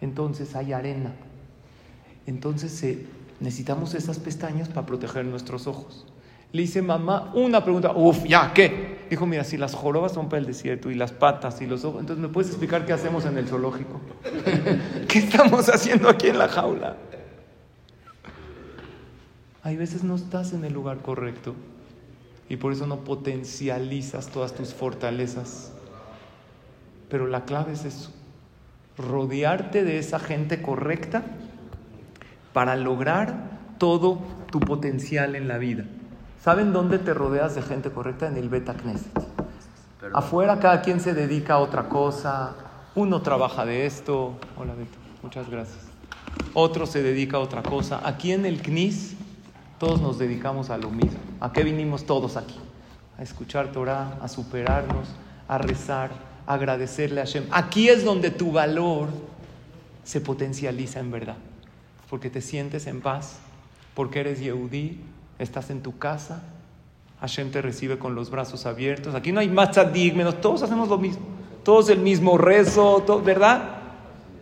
entonces 0.01 0.55
hay 0.55 0.73
arena. 0.73 1.13
Entonces 2.27 2.83
eh, 2.85 3.07
necesitamos 3.41 3.95
esas 3.95 4.19
pestañas 4.19 4.69
para 4.69 4.87
proteger 4.87 5.25
nuestros 5.25 5.67
ojos. 5.67 6.07
Le 6.53 6.63
dice, 6.63 6.83
mamá, 6.83 7.33
una 7.35 7.65
pregunta. 7.65 7.93
Uf, 7.93 8.25
ya, 8.25 8.53
¿qué? 8.55 9.07
Dijo, 9.09 9.27
mira, 9.27 9.43
si 9.43 9.57
las 9.57 9.75
jorobas 9.75 10.13
son 10.13 10.29
para 10.29 10.39
el 10.39 10.47
desierto 10.47 10.91
y 10.91 10.95
las 10.95 11.13
patas 11.13 11.61
y 11.63 11.67
los 11.67 11.85
ojos, 11.85 12.01
entonces 12.01 12.23
¿me 12.23 12.29
puedes 12.29 12.51
explicar 12.51 12.85
qué 12.85 12.93
hacemos 12.93 13.25
en 13.25 13.39
el 13.39 13.49
zoológico? 13.49 14.01
¿Qué 15.09 15.19
estamos 15.19 15.69
haciendo 15.69 16.11
aquí 16.11 16.29
en 16.29 16.39
la 16.39 16.49
jaula? 16.49 16.97
Hay 19.65 19.77
veces 19.77 20.03
no 20.03 20.17
estás 20.17 20.53
en 20.53 20.65
el 20.65 20.73
lugar 20.73 20.99
correcto 20.99 21.55
y 22.49 22.57
por 22.57 22.73
eso 22.73 22.87
no 22.87 23.05
potencializas 23.05 24.27
todas 24.27 24.55
tus 24.55 24.75
fortalezas. 24.75 25.73
Pero 27.09 27.29
la 27.29 27.45
clave 27.45 27.73
es 27.73 27.85
eso, 27.85 28.11
rodearte 28.99 29.85
de 29.85 29.99
esa 29.99 30.19
gente 30.19 30.61
correcta 30.63 31.23
para 32.53 32.75
lograr 32.75 33.61
todo 33.79 34.19
tu 34.51 34.59
potencial 34.59 35.37
en 35.37 35.47
la 35.47 35.59
vida. 35.59 35.85
¿Saben 36.43 36.73
dónde 36.73 36.99
te 36.99 37.15
rodeas 37.15 37.55
de 37.55 37.63
gente 37.63 37.91
correcta? 37.91 38.27
En 38.27 38.37
el 38.37 38.49
Beta 38.49 38.75
Knesset. 38.75 39.13
Afuera 40.13 40.59
cada 40.59 40.83
quien 40.83 40.99
se 40.99 41.15
dedica 41.15 41.55
a 41.55 41.59
otra 41.59 41.89
cosa. 41.89 42.57
Uno 42.97 43.23
trabaja 43.23 43.65
de 43.65 43.87
esto. 43.87 44.35
Hola 44.57 44.75
Beto, 44.75 44.99
muchas 45.23 45.49
gracias. 45.49 45.79
Otro 46.53 46.87
se 46.87 47.03
dedica 47.03 47.37
a 47.37 47.41
otra 47.41 47.63
cosa. 47.63 48.01
Aquí 48.05 48.33
en 48.33 48.45
el 48.45 48.61
CNIS 48.61 49.17
todos 49.83 50.01
nos 50.01 50.17
dedicamos 50.17 50.71
a 50.71 50.79
lo 50.79 50.91
mismo. 50.91 51.19
¿A 51.41 51.53
qué 51.53 51.65
vinimos 51.65 52.05
todos 52.07 52.37
aquí? 52.37 52.55
A 53.19 53.23
escuchar 53.25 53.73
Torah, 53.73 54.17
a 54.23 54.29
superarnos, 54.29 55.09
a 55.49 55.59
rezar, 55.59 56.13
a 56.47 56.55
agradecerle 56.55 57.21
a 57.21 57.25
Hashem. 57.25 57.47
Aquí 57.51 57.89
es 57.89 58.05
donde 58.05 58.31
tu 58.31 58.53
valor 58.53 59.09
se 60.05 60.21
potencializa 60.21 61.01
en 61.01 61.11
verdad. 61.11 61.35
Porque 62.09 62.31
te 62.31 62.41
sientes 62.41 62.87
en 62.87 63.01
paz, 63.01 63.41
porque 63.95 64.21
eres 64.21 64.39
Yehudí, 64.39 65.01
estás 65.41 65.69
en 65.71 65.83
tu 65.83 65.99
casa, 65.99 66.45
Hashem 67.21 67.51
te 67.51 67.61
recibe 67.61 67.99
con 67.99 68.15
los 68.15 68.31
brazos 68.31 68.67
abiertos. 68.67 69.17
Aquí 69.17 69.33
no 69.33 69.41
hay 69.41 69.49
más 69.49 69.77
menos 70.15 70.41
todos 70.41 70.63
hacemos 70.63 70.91
lo 70.91 70.99
mismo. 70.99 71.27
Todos 71.65 71.91
el 71.91 71.99
mismo 71.99 72.39
rezo, 72.39 73.03
¿verdad? 73.25 73.81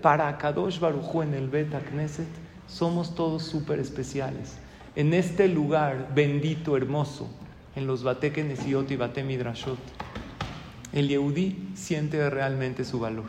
Para 0.02 0.36
Kadosh 0.36 0.78
Baruj 0.78 1.22
en 1.22 1.32
el 1.32 1.48
Beta 1.48 1.80
Knesset 1.80 2.28
somos 2.68 3.14
todos 3.14 3.42
súper 3.42 3.78
especiales. 3.78 4.58
En 4.96 5.14
este 5.14 5.48
lugar 5.48 6.10
bendito, 6.14 6.76
hermoso, 6.76 7.28
en 7.76 7.86
los 7.86 8.02
Bate 8.02 8.32
Kenesiot 8.32 8.90
y 8.90 8.96
Bate 8.96 9.22
Midrashot, 9.22 9.78
el 10.92 11.08
Yehudí 11.08 11.70
siente 11.74 12.28
realmente 12.28 12.84
su 12.84 12.98
valor. 12.98 13.26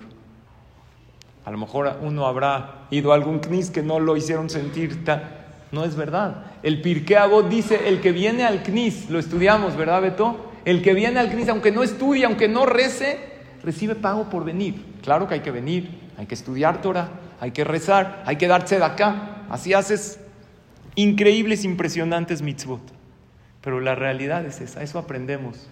A 1.45 1.52
lo 1.52 1.58
mejor 1.58 1.97
uno 2.02 2.26
habrá 2.26 2.88
ido 2.91 3.12
a 3.12 3.15
algún 3.15 3.39
knis 3.39 3.69
que 3.69 3.84
no 3.84 4.00
lo 4.00 4.15
hicieron 4.17 4.50
sentir 4.50 5.04
tan 5.06 5.41
no 5.71 5.86
es 5.86 5.95
verdad. 5.95 6.43
El 6.63 6.82
Pirkei 6.82 7.15
Avot 7.15 7.47
dice, 7.47 7.88
el 7.88 8.02
que 8.02 8.12
viene 8.12 8.43
al 8.43 8.62
CNIS, 8.62 9.10
lo 9.10 9.19
estudiamos, 9.19 9.76
¿verdad, 9.78 10.02
Beto? 10.02 10.52
El 10.65 10.82
que 10.82 10.93
viene 10.93 11.19
al 11.19 11.30
CNIS, 11.30 11.50
aunque 11.50 11.71
no 11.71 11.82
estudie, 11.84 12.26
aunque 12.26 12.47
no 12.47 12.65
rece, 12.65 13.19
recibe 13.63 13.95
pago 13.95 14.30
por 14.30 14.43
venir. 14.43 14.84
Claro 15.02 15.28
que 15.28 15.36
hay 15.36 15.39
que 15.39 15.52
venir, 15.52 16.10
hay 16.17 16.26
que 16.26 16.36
estudiar 16.36 16.82
Torah, 16.82 17.10
hay 17.39 17.52
que 17.52 17.63
rezar, 17.63 18.24
hay 18.26 18.36
que 18.36 18.47
darse 18.47 18.78
de 18.78 18.84
acá. 18.84 19.45
Así 19.50 19.74
haces 19.74 20.19
increíbles, 20.95 21.63
impresionantes 21.63 22.41
mitzvot. 22.41 22.82
Pero 23.62 23.80
la 23.80 23.95
realidad 23.95 24.45
es 24.45 24.62
esa, 24.62 24.82
eso 24.82 24.97
aprendemos 24.99 25.67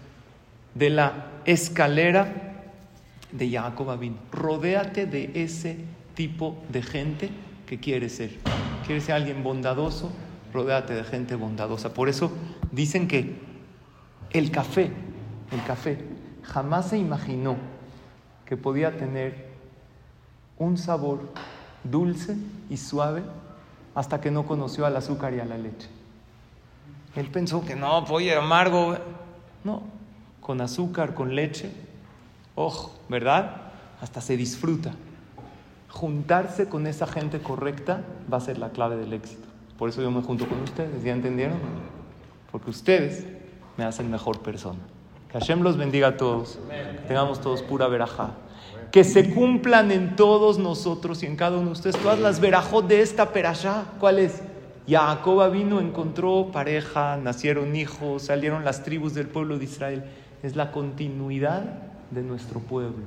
de 0.75 0.89
la 0.89 1.27
escalera 1.45 2.63
de 3.31 3.49
Jacob 3.49 3.89
Abin. 3.89 4.17
Rodéate 4.31 5.05
de 5.05 5.31
ese 5.33 5.77
tipo 6.13 6.61
de 6.69 6.81
gente 6.81 7.29
que 7.65 7.79
quiere 7.79 8.09
ser. 8.09 8.31
Quieres 8.85 9.05
ser 9.05 9.15
alguien 9.15 9.43
bondadoso, 9.43 10.11
rodéate 10.53 10.93
de 10.93 11.03
gente 11.03 11.35
bondadosa. 11.35 11.93
Por 11.93 12.09
eso 12.09 12.31
dicen 12.71 13.07
que 13.07 13.35
el 14.31 14.51
café, 14.51 14.91
el 15.51 15.63
café, 15.65 15.97
jamás 16.43 16.89
se 16.89 16.97
imaginó 16.97 17.57
que 18.45 18.57
podía 18.57 18.97
tener 18.97 19.49
un 20.57 20.77
sabor 20.77 21.31
dulce 21.83 22.35
y 22.69 22.77
suave 22.77 23.21
hasta 23.99 24.21
que 24.21 24.31
no 24.31 24.45
conoció 24.45 24.85
al 24.85 24.95
azúcar 24.95 25.33
y 25.33 25.41
a 25.41 25.45
la 25.45 25.57
leche. 25.57 25.89
Él 27.15 27.27
pensó 27.27 27.65
que 27.65 27.75
no, 27.75 27.99
oye, 28.05 28.33
amargo. 28.33 28.95
No, 29.65 29.83
con 30.39 30.61
azúcar, 30.61 31.13
con 31.13 31.35
leche, 31.35 31.69
ojo, 32.55 32.97
¿verdad? 33.09 33.57
Hasta 33.99 34.21
se 34.21 34.37
disfruta 34.37 34.93
juntarse 35.89 36.69
con 36.69 36.87
esa 36.87 37.07
gente 37.07 37.39
correcta 37.39 38.03
va 38.31 38.37
a 38.37 38.41
ser 38.41 38.57
la 38.57 38.69
clave 38.69 38.95
del 38.95 39.11
éxito. 39.11 39.47
Por 39.77 39.89
eso 39.89 40.01
yo 40.01 40.11
me 40.11 40.21
junto 40.21 40.47
con 40.47 40.61
ustedes, 40.61 41.03
¿ya 41.03 41.11
entendieron? 41.11 41.57
Porque 42.53 42.69
ustedes 42.69 43.25
me 43.75 43.83
hacen 43.83 44.09
mejor 44.09 44.39
persona. 44.41 44.79
Que 45.29 45.39
Hashem 45.39 45.61
los 45.61 45.75
bendiga 45.75 46.09
a 46.09 46.17
todos, 46.17 46.57
que 46.69 47.07
tengamos 47.07 47.41
todos 47.41 47.61
pura 47.63 47.89
verajá. 47.89 48.31
Que 48.91 49.03
se 49.03 49.33
cumplan 49.33 49.91
en 49.91 50.15
todos 50.15 50.57
nosotros 50.57 51.21
y 51.23 51.25
en 51.25 51.35
cada 51.35 51.57
uno 51.57 51.67
de 51.67 51.71
ustedes 51.73 51.97
todas 51.97 52.19
las 52.19 52.39
verajot 52.39 52.87
de 52.87 53.01
esta 53.01 53.31
perashá. 53.31 53.85
¿Cuál 53.99 54.19
es? 54.19 54.41
Jacob 54.87 55.51
vino, 55.51 55.79
encontró 55.79 56.49
pareja, 56.51 57.17
nacieron 57.17 57.75
hijos, 57.75 58.23
salieron 58.23 58.65
las 58.65 58.83
tribus 58.83 59.13
del 59.13 59.27
pueblo 59.27 59.59
de 59.59 59.65
Israel. 59.65 60.03
Es 60.41 60.55
la 60.55 60.71
continuidad 60.71 61.63
de 62.11 62.23
nuestro 62.23 62.59
pueblo, 62.59 63.03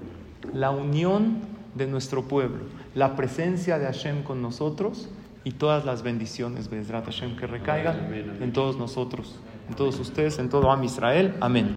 la 0.55 0.71
unión 0.71 1.39
de 1.75 1.87
nuestro 1.87 2.23
pueblo, 2.29 2.65
la 2.95 3.17
presencia 3.17 3.79
de 3.79 3.87
Hashem 3.87 4.23
con 4.23 4.43
nosotros 4.43 5.09
y 5.45 5.53
todas 5.53 5.85
las 5.85 6.03
bendiciones, 6.03 6.69
Hashem, 6.71 7.37
que 7.37 7.47
recaigan 7.47 8.13
en 8.41 8.53
todos 8.53 8.77
nosotros, 8.77 9.41
en 9.69 9.75
todos 9.75 9.99
ustedes, 9.99 10.39
en 10.39 10.49
todo 10.49 10.71
Am 10.71 10.85
Israel. 10.85 11.35
Amén. 11.41 11.71